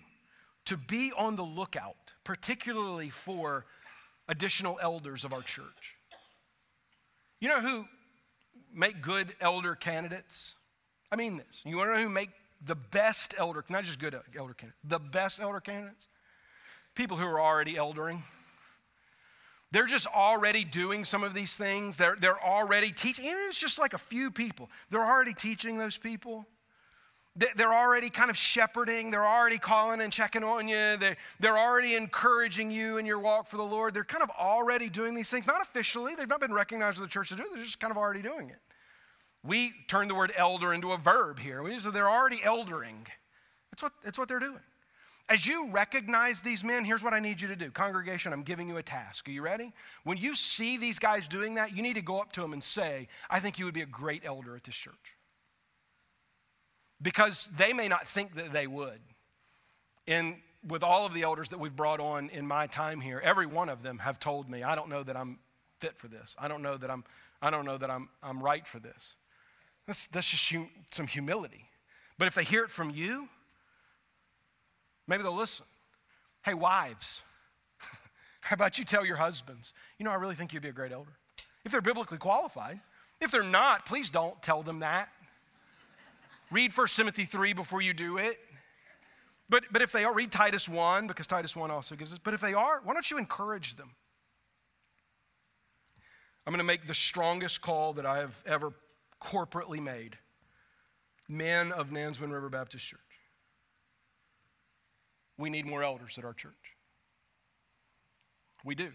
[0.66, 3.66] to be on the lookout, particularly for
[4.28, 5.96] additional elders of our church.
[7.40, 7.86] You know who
[8.76, 10.56] make good elder candidates?
[11.12, 11.62] I mean this.
[11.66, 12.30] You want to know who make
[12.64, 16.08] the best elder, not just good elder candidates, the best elder candidates?
[16.94, 18.24] People who are already eldering.
[19.72, 21.98] They're just already doing some of these things.
[21.98, 23.26] They're, they're already teaching.
[23.28, 24.70] And it's just like a few people.
[24.90, 26.46] They're already teaching those people.
[27.36, 29.12] They're already kind of shepherding.
[29.12, 30.96] They're already calling and checking on you.
[30.96, 33.94] They're, they're already encouraging you in your walk for the Lord.
[33.94, 36.16] They're kind of already doing these things, not officially.
[36.16, 37.50] They've not been recognized as the church to do it.
[37.54, 38.60] They're just kind of already doing it.
[39.46, 41.64] We turn the word elder into a verb here.
[41.80, 43.08] Say they're already eldering.
[43.72, 44.62] That's what, that's what they're doing.
[45.28, 47.72] As you recognize these men, here's what I need you to do.
[47.72, 49.28] Congregation, I'm giving you a task.
[49.28, 49.74] Are you ready?
[50.04, 52.64] When you see these guys doing that, you need to go up to them and
[52.64, 55.16] say, I think you would be a great elder at this church
[57.02, 59.00] because they may not think that they would.
[60.08, 60.38] And
[60.68, 63.70] with all of the elders that we've brought on in my time here, every one
[63.70, 65.40] of them have told me, I don't know that I'm
[65.80, 66.36] fit for this.
[66.40, 67.04] I don't know that I'm,
[67.42, 69.16] I don't know that I'm, I'm right for this.
[69.88, 71.66] That's, that's just hum, some humility.
[72.18, 73.28] But if they hear it from you,
[75.08, 75.66] maybe they'll listen.
[76.44, 77.22] Hey, wives,
[78.42, 80.92] how about you tell your husbands, you know, I really think you'd be a great
[80.92, 81.12] elder?
[81.64, 82.80] If they're biblically qualified.
[83.20, 85.10] If they're not, please don't tell them that.
[86.52, 88.40] Read 1 Timothy 3 before you do it.
[89.50, 92.20] But, but if they are, read Titus 1 because Titus 1 also gives us.
[92.24, 93.92] But if they are, why don't you encourage them?
[96.46, 98.74] I'm going to make the strongest call that I have ever
[99.26, 100.18] corporately made.
[101.28, 103.00] Men of Nansemond River Baptist Church.
[105.38, 106.54] We need more elders at our church.
[108.64, 108.92] We do.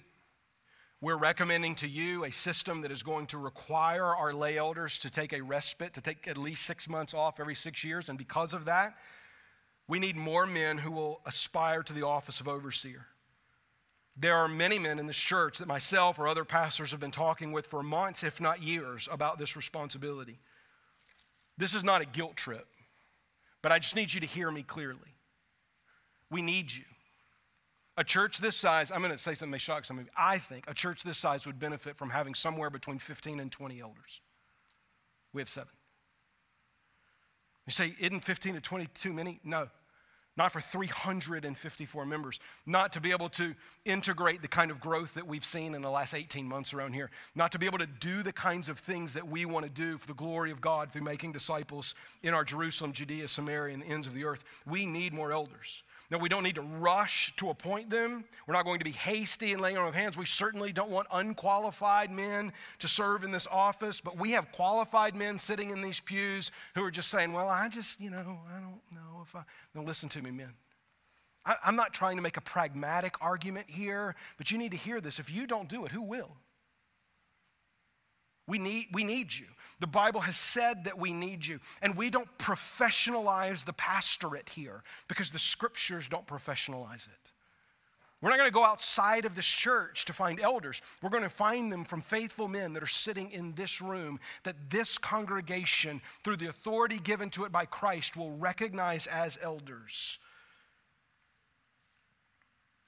[1.02, 5.10] We're recommending to you a system that is going to require our lay elders to
[5.10, 8.08] take a respite, to take at least six months off every six years.
[8.08, 8.94] And because of that,
[9.88, 13.06] we need more men who will aspire to the office of overseer.
[14.20, 17.52] There are many men in this church that myself or other pastors have been talking
[17.52, 20.38] with for months, if not years, about this responsibility.
[21.56, 22.66] This is not a guilt trip,
[23.62, 25.16] but I just need you to hear me clearly.
[26.30, 26.84] We need you.
[27.96, 30.10] A church this size, I'm going to say something that may shock some of you.
[30.16, 33.80] I think a church this size would benefit from having somewhere between 15 and 20
[33.80, 34.20] elders.
[35.32, 35.72] We have seven.
[37.66, 39.40] You say, isn't 15 to 20 too many?
[39.44, 39.68] No.
[40.40, 42.40] Not for 354 members.
[42.64, 45.90] Not to be able to integrate the kind of growth that we've seen in the
[45.90, 47.10] last 18 months around here.
[47.34, 49.98] Not to be able to do the kinds of things that we want to do
[49.98, 53.88] for the glory of God through making disciples in our Jerusalem, Judea, Samaria, and the
[53.88, 54.42] ends of the earth.
[54.66, 55.82] We need more elders.
[56.10, 58.24] Now, we don't need to rush to appoint them.
[58.46, 60.18] We're not going to be hasty in laying on of hands.
[60.18, 65.14] We certainly don't want unqualified men to serve in this office, but we have qualified
[65.14, 68.58] men sitting in these pews who are just saying, Well, I just, you know, I
[68.60, 69.44] don't know if I.
[69.74, 70.54] Now, listen to me, men.
[71.46, 75.00] I, I'm not trying to make a pragmatic argument here, but you need to hear
[75.00, 75.20] this.
[75.20, 76.36] If you don't do it, who will?
[78.50, 79.46] We need, we need you.
[79.78, 81.60] The Bible has said that we need you.
[81.80, 87.30] And we don't professionalize the pastorate here because the scriptures don't professionalize it.
[88.20, 90.82] We're not going to go outside of this church to find elders.
[91.00, 94.68] We're going to find them from faithful men that are sitting in this room that
[94.68, 100.18] this congregation, through the authority given to it by Christ, will recognize as elders.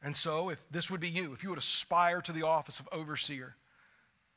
[0.03, 2.89] And so, if this would be you, if you would aspire to the office of
[2.91, 3.55] overseer,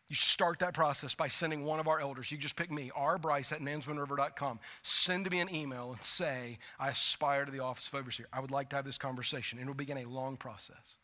[0.08, 2.32] you start that process by sending one of our elders.
[2.32, 4.60] You just pick me, rbryce at nansemondriver.com.
[4.84, 8.28] Send me an email and say, I aspire to the office of overseer.
[8.32, 9.58] I would like to have this conversation.
[9.58, 10.98] And it'll begin a long process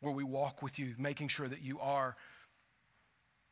[0.00, 2.16] where we walk with you, making sure that you are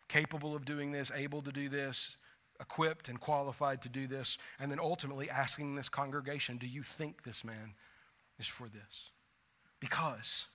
[0.08, 2.16] capable of doing this, able to do this,
[2.60, 7.22] equipped and qualified to do this, and then ultimately asking this congregation, do you think
[7.22, 7.74] this man
[8.40, 9.10] is for this?
[9.78, 10.46] Because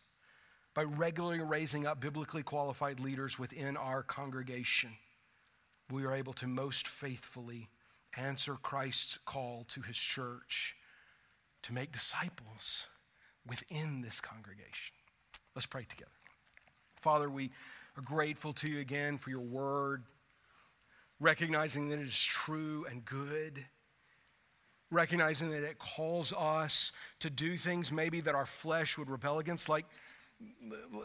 [0.76, 4.92] by regularly raising up biblically qualified leaders within our congregation,
[5.90, 7.70] we are able to most faithfully
[8.18, 10.76] answer Christ's call to his church
[11.64, 12.88] to make disciples
[13.48, 14.96] within this congregation.
[15.56, 16.12] Let's pray together.
[17.00, 17.52] Father, we
[17.98, 20.04] are grateful to you again for your word,
[21.20, 23.66] recognizing that it is true and good,
[24.92, 29.70] recognizing that it calls us to do things maybe that our flesh would rebel against,
[29.70, 29.86] like,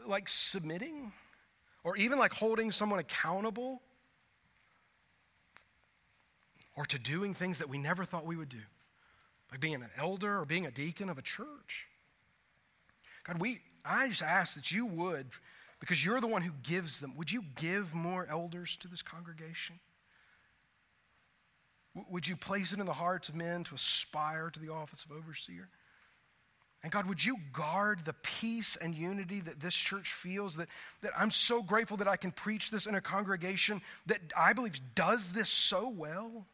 [0.06, 1.12] like submitting,
[1.84, 3.80] or even like holding someone accountable,
[6.76, 8.62] or to doing things that we never thought we would do,
[9.50, 11.88] like being an elder or being a deacon of a church.
[13.24, 15.26] God, we, I just ask that you would
[15.78, 17.16] because you're the one who gives them.
[17.16, 19.78] Would you give more elders to this congregation?
[22.08, 25.10] Would you place it in the hearts of men to aspire to the office of
[25.10, 25.68] overseer?
[26.82, 30.56] And God, would you guard the peace and unity that this church feels?
[30.56, 30.68] That,
[31.02, 34.80] that I'm so grateful that I can preach this in a congregation that I believe
[34.94, 36.46] does this so well,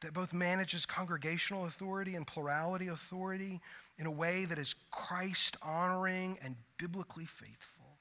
[0.00, 3.60] that both manages congregational authority and plurality authority
[3.98, 7.98] in a way that is Christ honoring and biblically faithful.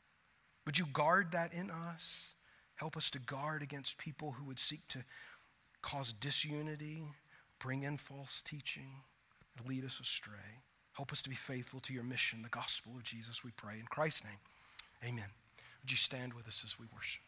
[0.65, 2.33] Would you guard that in us?
[2.75, 5.03] Help us to guard against people who would seek to
[5.81, 7.03] cause disunity,
[7.59, 9.01] bring in false teaching,
[9.57, 10.61] and lead us astray.
[10.97, 13.75] Help us to be faithful to your mission, the gospel of Jesus, we pray.
[13.79, 14.39] In Christ's name,
[15.05, 15.29] amen.
[15.83, 17.21] Would you stand with us as we worship?